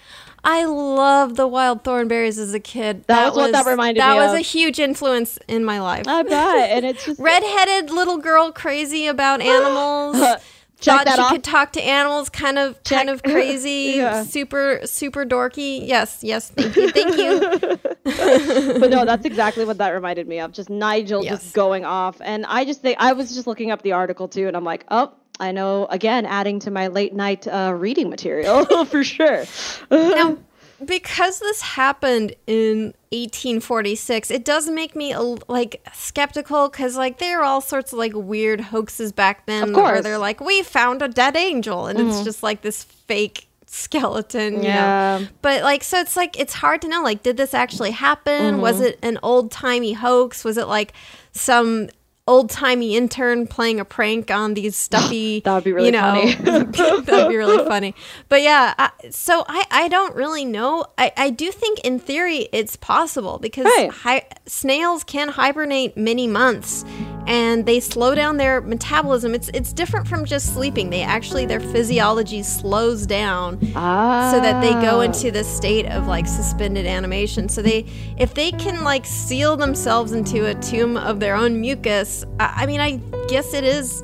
[0.47, 3.05] I love the Wild Thornberrys as a kid.
[3.09, 4.39] That, that was, what that reminded that me That was of.
[4.39, 6.06] a huge influence in my life.
[6.06, 10.40] I bet, and it's just redheaded little girl crazy about animals.
[10.78, 11.32] Check thought she off.
[11.32, 12.98] could talk to animals, kind of, Check.
[12.98, 14.23] kind of crazy, yeah.
[14.23, 15.81] super, super dorky.
[15.86, 17.78] Yes, yes, thank you, thank you.
[18.78, 20.52] but no, that's exactly what that reminded me of.
[20.52, 21.43] Just Nigel yes.
[21.43, 24.47] just going off, and I just think I was just looking up the article too,
[24.48, 28.85] and I'm like, oh, I know, again, adding to my late night uh, reading material
[28.87, 29.45] for sure.
[29.91, 30.39] now,
[30.85, 35.17] because this happened in 1846, it does make me
[35.49, 40.03] like skeptical because like there are all sorts of like weird hoaxes back then where
[40.03, 42.09] they're like, we found a dead angel, and mm-hmm.
[42.09, 44.63] it's just like this fake skeleton.
[44.63, 45.19] yeah.
[45.21, 45.29] Know?
[45.43, 47.03] But like, so it's like it's hard to know.
[47.03, 48.55] Like, did this actually happen?
[48.55, 48.61] Mm-hmm.
[48.61, 50.45] Was it an old timey hoax?
[50.45, 50.93] Was it like
[51.33, 51.89] some
[52.27, 55.40] old timey intern playing a prank on these stuffy.
[55.44, 56.35] that would be really you know, funny.
[56.43, 57.94] that would be really funny.
[58.28, 60.86] But yeah, I, so I, I don't really know.
[60.98, 63.90] I, I do think in theory it's possible because right.
[63.90, 66.85] hi, snails can hibernate many months
[67.27, 69.35] and they slow down their metabolism.
[69.35, 70.90] It's it's different from just sleeping.
[70.90, 74.31] They actually their physiology slows down ah.
[74.32, 77.48] so that they go into this state of like suspended animation.
[77.48, 77.86] So they
[78.16, 82.66] if they can like seal themselves into a tomb of their own mucus, I, I
[82.66, 82.97] mean I
[83.28, 84.03] guess it is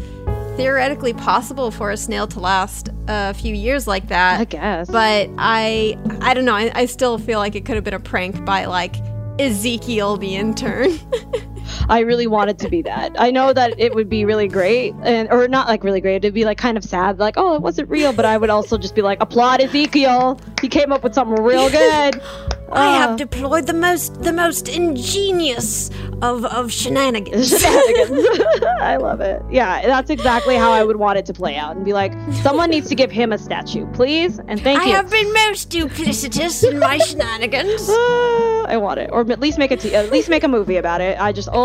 [0.57, 4.41] theoretically possible for a snail to last a few years like that.
[4.41, 4.91] I guess.
[4.91, 6.57] But I I don't know.
[6.57, 8.97] I, I still feel like it could have been a prank by like
[9.39, 10.91] Ezekiel the intern.
[11.89, 13.13] I really wanted to be that.
[13.19, 16.17] I know that it would be really great, and or not like really great.
[16.17, 18.13] It'd be like kind of sad, like oh, it wasn't real.
[18.13, 20.39] But I would also just be like, applaud Ezekiel.
[20.61, 22.21] He came up with something real good.
[22.73, 23.17] I have uh.
[23.17, 25.91] deployed the most the most ingenious
[26.23, 27.51] of of shenanigans.
[27.61, 28.27] Shenanigans.
[28.81, 29.43] I love it.
[29.51, 32.13] Yeah, that's exactly how I would want it to play out, and be like,
[32.43, 34.93] someone needs to give him a statue, please, and thank I you.
[34.93, 37.89] I have been most duplicitous in my shenanigans.
[37.89, 40.77] Uh, I want it, or at least make a t- at least make a movie
[40.77, 41.21] about it.
[41.21, 41.62] I just oh,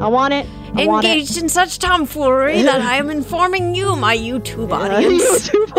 [0.00, 0.46] I want it.
[0.76, 5.48] Engaged in such tomfoolery that I am informing you, my YouTube audience.
[5.48, 5.72] YouTube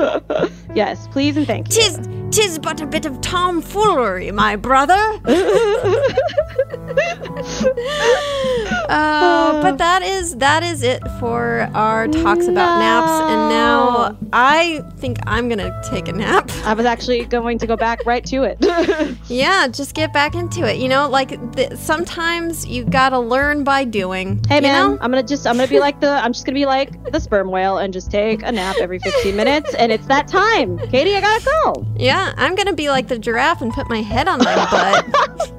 [0.40, 0.52] audience.
[0.74, 1.74] yes, please and thank you.
[1.82, 1.98] Tis,
[2.30, 4.94] tis but a bit of tomfoolery, my brother.
[8.88, 13.10] uh, but that is that is it for our talks about naps.
[13.30, 16.50] And now I think I'm gonna take a nap.
[16.64, 18.58] I was actually going to go back right to it.
[19.28, 20.78] yeah, just get back into it.
[20.78, 24.42] You know, like the, sometimes you gotta learn by doing.
[24.48, 24.98] Hey man, know?
[25.00, 27.50] I'm gonna just I'm gonna be like the I'm just gonna be like the sperm
[27.50, 30.78] whale and just take a nap every 15 minutes, and it's that time.
[30.88, 31.86] Katie, I gotta go.
[31.96, 35.52] Yeah, I'm gonna be like the giraffe and put my head on my butt.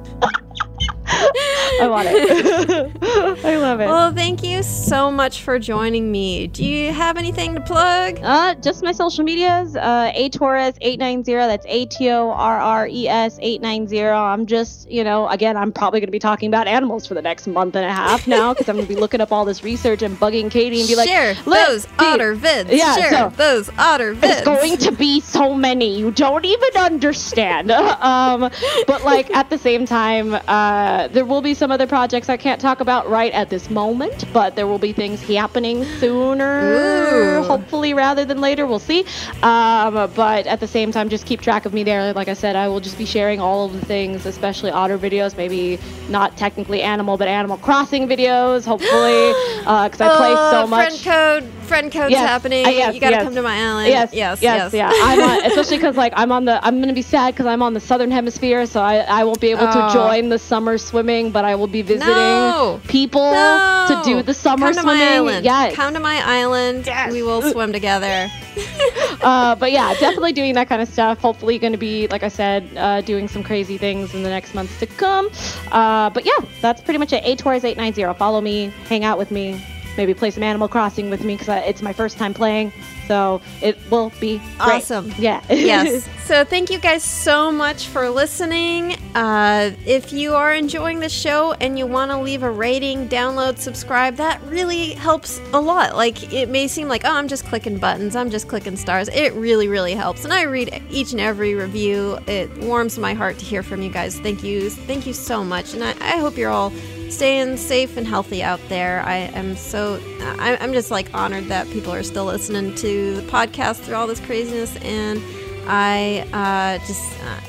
[1.80, 2.92] I want it.
[3.44, 3.86] I love it.
[3.86, 6.46] Well, thank you so much for joining me.
[6.46, 8.18] Do you have anything to plug?
[8.22, 9.76] Uh, just my social medias.
[9.76, 11.46] Uh, A Torres eight nine zero.
[11.46, 14.16] That's A T O R R E S eight nine zero.
[14.16, 17.22] I'm just, you know, again, I'm probably going to be talking about animals for the
[17.22, 19.62] next month and a half now because I'm going to be looking up all this
[19.62, 22.70] research and bugging Katie and be like, share those otter vids.
[22.70, 24.32] Yeah, share so those otter vids.
[24.32, 25.98] It's going to be so many.
[25.98, 27.70] You don't even understand.
[27.70, 28.50] um,
[28.86, 32.60] but like at the same time, uh, there will be some other projects I can't
[32.60, 37.42] talk about right at this moment, but there will be things happening sooner, Ooh.
[37.42, 38.66] hopefully rather than later.
[38.66, 39.04] We'll see.
[39.42, 42.12] Um, but at the same time, just keep track of me there.
[42.12, 45.36] Like I said, I will just be sharing all of the things, especially otter videos,
[45.36, 45.78] maybe
[46.08, 51.02] not technically animal, but Animal Crossing videos, hopefully, because uh, I play so oh, much.
[51.02, 52.28] Friend code friend code's yes.
[52.28, 52.66] happening.
[52.66, 53.22] Uh, yes, you got to yes.
[53.24, 53.88] come to my island.
[53.88, 54.72] Yes, yes, yes.
[54.72, 54.74] yes.
[54.74, 56.64] Yeah, I'm on, especially because like I'm on the.
[56.64, 59.40] I'm going to be sad because I'm on the southern hemisphere, so I I won't
[59.40, 59.88] be able oh.
[59.88, 62.80] to join the summer swimming, but I will be visiting no.
[62.86, 63.86] people no.
[63.88, 65.00] to do the summer come swimming.
[65.00, 65.44] To my island.
[65.44, 65.74] Yes.
[65.74, 66.86] Come to my island.
[66.86, 67.12] Yes.
[67.12, 68.30] We will swim together.
[69.22, 71.18] uh, but yeah, definitely doing that kind of stuff.
[71.18, 74.54] Hopefully, going to be like I said, uh, doing some crazy things in the next
[74.54, 75.30] months to come.
[75.72, 77.24] Uh, but yeah, that's pretty much it.
[77.24, 78.12] A Torres eight nine zero.
[78.12, 79.62] Follow me, hang out with me,
[79.96, 82.72] maybe play some Animal Crossing with me because it's my first time playing.
[83.10, 84.58] So it will be great.
[84.58, 85.12] awesome.
[85.18, 85.42] Yeah.
[85.50, 86.08] yes.
[86.26, 88.94] So thank you guys so much for listening.
[89.16, 93.58] Uh, if you are enjoying the show and you want to leave a rating, download,
[93.58, 95.96] subscribe, that really helps a lot.
[95.96, 99.08] Like it may seem like, oh, I'm just clicking buttons, I'm just clicking stars.
[99.08, 100.24] It really, really helps.
[100.24, 102.16] And I read each and every review.
[102.28, 104.20] It warms my heart to hear from you guys.
[104.20, 104.70] Thank you.
[104.70, 105.74] Thank you so much.
[105.74, 106.72] And I, I hope you're all
[107.10, 109.02] staying safe and healthy out there.
[109.02, 113.22] I am so, I, I'm just like honored that people are still listening to the
[113.22, 114.76] podcast through all this craziness.
[114.78, 115.20] And
[115.66, 117.40] I uh, just uh,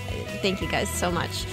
[0.41, 1.45] thank you guys so much.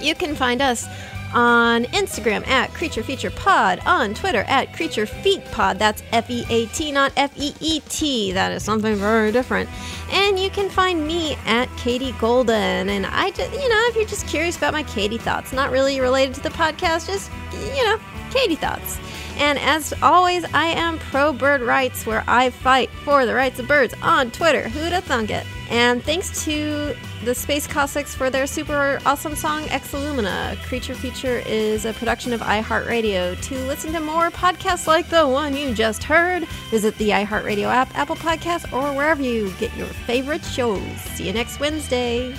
[0.00, 0.86] You can find us
[1.32, 5.78] on Instagram at Creature Feature Pod, on Twitter at Creature Feat Pod.
[5.78, 8.32] That's F E A T, not F E E T.
[8.32, 9.68] That is something very different.
[10.10, 12.88] And you can find me at Katie Golden.
[12.88, 16.00] And I just, you know, if you're just curious about my Katie thoughts, not really
[16.00, 17.30] related to the podcast, just,
[17.76, 18.00] you know,
[18.30, 18.98] Katie thoughts.
[19.36, 23.66] And as always, I am pro bird rights, where I fight for the rights of
[23.66, 24.68] birds on Twitter.
[24.68, 25.46] Who'da thunk it?
[25.70, 30.56] And thanks to the Space Cossacks for their super awesome song Exolumina.
[30.64, 33.40] Creature Feature is a production of iHeartRadio.
[33.40, 37.96] To listen to more podcasts like the one you just heard, visit the iHeartRadio app,
[37.96, 40.82] Apple Podcasts, or wherever you get your favorite shows.
[41.14, 42.34] See you next Wednesday.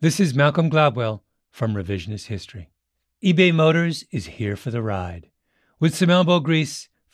[0.00, 2.70] This is Malcolm Gladwell from Revisionist History
[3.24, 5.30] eBay Motors is here for the ride.
[5.80, 6.88] With some elbow grease,